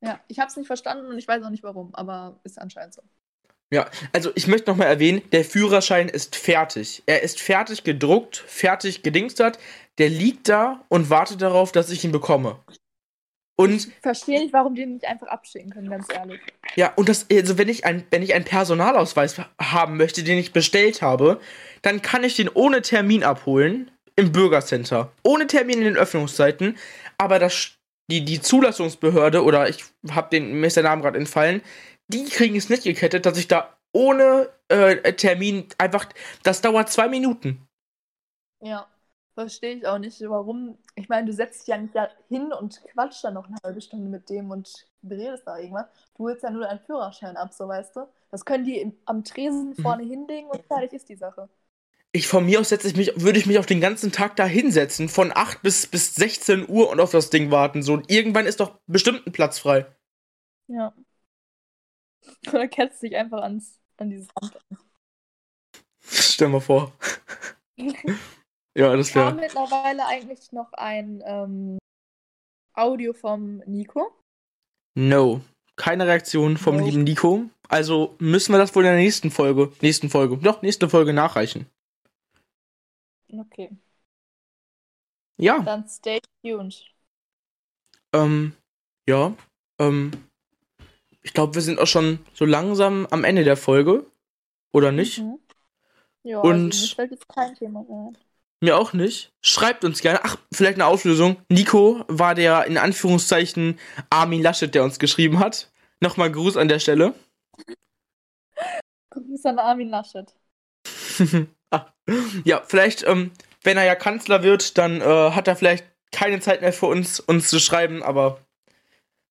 Ja, 0.00 0.20
ich 0.28 0.38
habe 0.38 0.48
es 0.48 0.56
nicht 0.56 0.66
verstanden 0.66 1.06
und 1.06 1.18
ich 1.18 1.28
weiß 1.28 1.42
auch 1.44 1.50
nicht 1.50 1.62
warum, 1.62 1.94
aber 1.94 2.40
ist 2.42 2.58
anscheinend 2.58 2.94
so. 2.94 3.02
Ja, 3.70 3.90
also 4.12 4.30
ich 4.34 4.48
möchte 4.48 4.70
nochmal 4.70 4.88
erwähnen, 4.88 5.22
der 5.32 5.44
Führerschein 5.44 6.08
ist 6.08 6.36
fertig. 6.36 7.02
Er 7.06 7.22
ist 7.22 7.40
fertig 7.40 7.84
gedruckt, 7.84 8.36
fertig 8.36 9.02
gedingstert. 9.02 9.58
Der 9.96 10.10
liegt 10.10 10.48
da 10.48 10.84
und 10.88 11.08
wartet 11.08 11.40
darauf, 11.40 11.72
dass 11.72 11.88
ich 11.88 12.04
ihn 12.04 12.12
bekomme. 12.12 12.58
Und 13.62 13.74
ich 13.74 13.88
verstehe 14.00 14.40
nicht, 14.40 14.52
warum 14.52 14.74
die 14.74 14.86
nicht 14.86 15.06
einfach 15.06 15.28
abschicken 15.28 15.70
können, 15.70 15.90
ganz 15.90 16.06
ehrlich. 16.12 16.40
Ja, 16.76 16.92
und 16.96 17.08
das, 17.08 17.26
also 17.30 17.58
wenn 17.58 17.68
ich, 17.68 17.84
ein, 17.84 18.04
wenn 18.10 18.22
ich 18.22 18.34
einen 18.34 18.44
Personalausweis 18.44 19.36
haben 19.60 19.96
möchte, 19.96 20.22
den 20.22 20.38
ich 20.38 20.52
bestellt 20.52 21.02
habe, 21.02 21.40
dann 21.82 22.02
kann 22.02 22.24
ich 22.24 22.36
den 22.36 22.48
ohne 22.48 22.82
Termin 22.82 23.24
abholen 23.24 23.90
im 24.16 24.32
Bürgercenter. 24.32 25.12
Ohne 25.22 25.46
Termin 25.46 25.78
in 25.78 25.84
den 25.84 25.96
Öffnungszeiten. 25.96 26.76
Aber 27.18 27.38
das, 27.38 27.72
die, 28.10 28.24
die 28.24 28.40
Zulassungsbehörde, 28.40 29.42
oder 29.42 29.68
ich 29.68 29.84
habe 30.10 30.30
den, 30.30 30.60
mir 30.60 30.66
ist 30.66 30.76
der 30.76 30.82
Name 30.82 31.02
gerade 31.02 31.18
entfallen, 31.18 31.62
die 32.08 32.24
kriegen 32.24 32.56
es 32.56 32.68
nicht 32.68 32.84
gekettet, 32.84 33.26
dass 33.26 33.38
ich 33.38 33.48
da 33.48 33.76
ohne 33.92 34.48
äh, 34.68 35.12
Termin 35.14 35.66
einfach. 35.78 36.06
Das 36.42 36.60
dauert 36.60 36.90
zwei 36.90 37.08
Minuten. 37.08 37.66
Ja, 38.60 38.86
verstehe 39.34 39.76
ich 39.76 39.86
auch 39.86 39.98
nicht, 39.98 40.20
warum. 40.22 40.78
Ich 40.94 41.08
meine, 41.08 41.26
du 41.26 41.32
setzt 41.32 41.62
dich 41.62 41.68
ja 41.68 41.78
nicht 41.78 41.94
da 41.94 42.08
hin 42.28 42.52
und 42.52 42.82
quatschst 42.92 43.24
dann 43.24 43.34
noch 43.34 43.46
eine 43.46 43.56
halbe 43.64 43.80
Stunde 43.80 44.08
mit 44.08 44.28
dem 44.28 44.50
und 44.50 44.86
redest 45.02 45.46
da 45.46 45.58
irgendwas. 45.58 45.86
Du 46.16 46.24
holst 46.24 46.42
ja 46.42 46.50
nur 46.50 46.62
deinen 46.62 46.80
Führerschein 46.80 47.36
ab, 47.36 47.52
so 47.52 47.66
weißt 47.68 47.96
du. 47.96 48.08
Das 48.30 48.44
können 48.44 48.64
die 48.64 48.78
im, 48.78 48.94
am 49.04 49.24
Tresen 49.24 49.70
mhm. 49.70 49.82
vorne 49.82 50.04
mhm. 50.04 50.10
hinlegen 50.10 50.48
und 50.48 50.64
fertig 50.66 50.92
ist 50.92 51.08
die 51.08 51.16
Sache. 51.16 51.48
Ich 52.14 52.28
von 52.28 52.44
mir 52.44 52.60
aus 52.60 52.68
setze 52.68 52.88
ich 52.88 52.96
mich, 52.96 53.12
würde 53.22 53.38
ich 53.38 53.46
mich 53.46 53.58
auf 53.58 53.64
den 53.64 53.80
ganzen 53.80 54.12
Tag 54.12 54.36
da 54.36 54.44
hinsetzen, 54.44 55.08
von 55.08 55.32
8 55.34 55.62
bis, 55.62 55.86
bis 55.86 56.14
16 56.14 56.68
Uhr 56.68 56.90
und 56.90 57.00
auf 57.00 57.10
das 57.10 57.30
Ding 57.30 57.50
warten. 57.50 57.82
So, 57.82 57.94
und 57.94 58.10
irgendwann 58.10 58.44
ist 58.44 58.60
doch 58.60 58.78
bestimmt 58.86 59.26
ein 59.26 59.32
Platz 59.32 59.58
frei. 59.58 59.86
Ja. 60.66 60.92
Oder 62.48 62.68
kennst 62.68 63.02
dich 63.02 63.16
einfach 63.16 63.42
ans, 63.42 63.80
an 63.96 64.10
dieses 64.10 64.28
Amt 64.34 64.56
an. 64.56 64.78
Stell 66.02 66.48
mal 66.48 66.60
vor. 66.60 66.92
ja, 68.76 68.96
das 68.96 69.14
wäre. 69.14 69.30
Kam 69.30 69.36
mittlerweile 69.36 70.06
eigentlich 70.06 70.52
noch 70.52 70.72
ein 70.72 71.22
ähm, 71.24 71.78
Audio 72.74 73.12
vom 73.12 73.58
Nico? 73.66 74.12
No. 74.94 75.40
Keine 75.76 76.06
Reaktion 76.06 76.56
vom 76.56 76.76
no. 76.76 76.86
lieben 76.86 77.04
Nico. 77.04 77.44
Also 77.68 78.14
müssen 78.18 78.52
wir 78.52 78.58
das 78.58 78.74
wohl 78.74 78.84
in 78.84 78.90
der 78.90 78.98
nächsten 78.98 79.30
Folge, 79.30 79.72
nächsten 79.80 80.10
Folge, 80.10 80.36
doch, 80.36 80.60
nächste 80.60 80.88
Folge 80.88 81.12
nachreichen. 81.14 81.66
Okay. 83.32 83.70
Ja. 85.38 85.60
Dann 85.60 85.88
stay 85.88 86.20
tuned. 86.42 86.84
Ähm, 88.12 88.54
ja. 89.08 89.34
Ähm, 89.78 90.10
ich 91.22 91.32
glaube, 91.32 91.54
wir 91.54 91.62
sind 91.62 91.78
auch 91.78 91.86
schon 91.86 92.18
so 92.34 92.44
langsam 92.44 93.06
am 93.10 93.24
Ende 93.24 93.44
der 93.44 93.56
Folge. 93.56 94.06
Oder 94.72 94.92
nicht? 94.92 95.18
Mhm. 95.18 95.38
Ja, 96.24 96.40
und 96.40 96.72
also 96.72 96.86
mir 96.86 96.94
fällt 96.94 97.10
jetzt 97.10 97.28
kein 97.28 97.54
Thema 97.54 97.84
rein. 97.88 98.18
Mir 98.62 98.78
auch 98.78 98.92
nicht. 98.92 99.32
Schreibt 99.40 99.84
uns 99.84 100.02
gerne. 100.02 100.20
Ach, 100.22 100.36
vielleicht 100.52 100.74
eine 100.74 100.86
Auflösung. 100.86 101.36
Nico 101.48 102.04
war 102.06 102.36
der 102.36 102.64
in 102.66 102.78
Anführungszeichen 102.78 103.76
Armin 104.08 104.40
Laschet, 104.40 104.72
der 104.72 104.84
uns 104.84 105.00
geschrieben 105.00 105.40
hat. 105.40 105.72
Nochmal 105.98 106.30
Gruß 106.30 106.56
an 106.56 106.68
der 106.68 106.78
Stelle. 106.78 107.12
Gruß 109.10 109.46
an 109.46 109.58
Armin 109.58 109.88
Laschet. 109.88 110.32
ah. 111.72 111.86
Ja, 112.44 112.62
vielleicht, 112.64 113.04
ähm, 113.04 113.32
wenn 113.64 113.76
er 113.76 113.84
ja 113.84 113.96
Kanzler 113.96 114.44
wird, 114.44 114.78
dann 114.78 115.00
äh, 115.00 115.32
hat 115.32 115.48
er 115.48 115.56
vielleicht 115.56 115.84
keine 116.12 116.38
Zeit 116.38 116.60
mehr 116.60 116.72
für 116.72 116.86
uns, 116.86 117.18
uns 117.18 117.48
zu 117.48 117.58
schreiben, 117.58 118.04
aber 118.04 118.38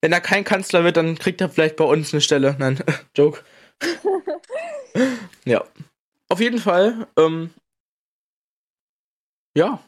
wenn 0.02 0.12
er 0.12 0.20
kein 0.20 0.44
Kanzler 0.44 0.84
wird, 0.84 0.98
dann 0.98 1.18
kriegt 1.18 1.40
er 1.40 1.48
vielleicht 1.48 1.78
bei 1.78 1.86
uns 1.86 2.14
eine 2.14 2.20
Stelle. 2.20 2.58
Nein, 2.60 2.84
Joke. 3.16 3.46
ja. 5.46 5.64
Auf 6.28 6.42
jeden 6.42 6.60
Fall, 6.60 7.08
ähm, 7.18 7.52
ja. 9.56 9.80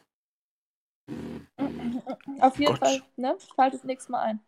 Auf 2.40 2.58
jeden 2.58 2.72
Gott. 2.72 2.78
Fall, 2.78 3.02
ne? 3.16 3.36
Schaltet 3.54 3.84
nächstes 3.84 4.08
Mal 4.08 4.20
ein. 4.20 4.40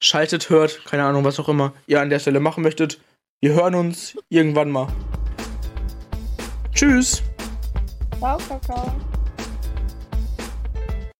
Schaltet, 0.00 0.48
hört, 0.50 0.84
keine 0.84 1.04
Ahnung, 1.04 1.24
was 1.24 1.40
auch 1.40 1.48
immer 1.48 1.72
ihr 1.86 2.00
an 2.00 2.10
der 2.10 2.20
Stelle 2.20 2.40
machen 2.40 2.62
möchtet. 2.62 3.00
Wir 3.40 3.54
hören 3.54 3.74
uns 3.74 4.16
irgendwann 4.28 4.70
mal. 4.70 4.88
Tschüss. 6.72 7.22
Ciao, 8.18 8.38
Kakao. 8.38 8.92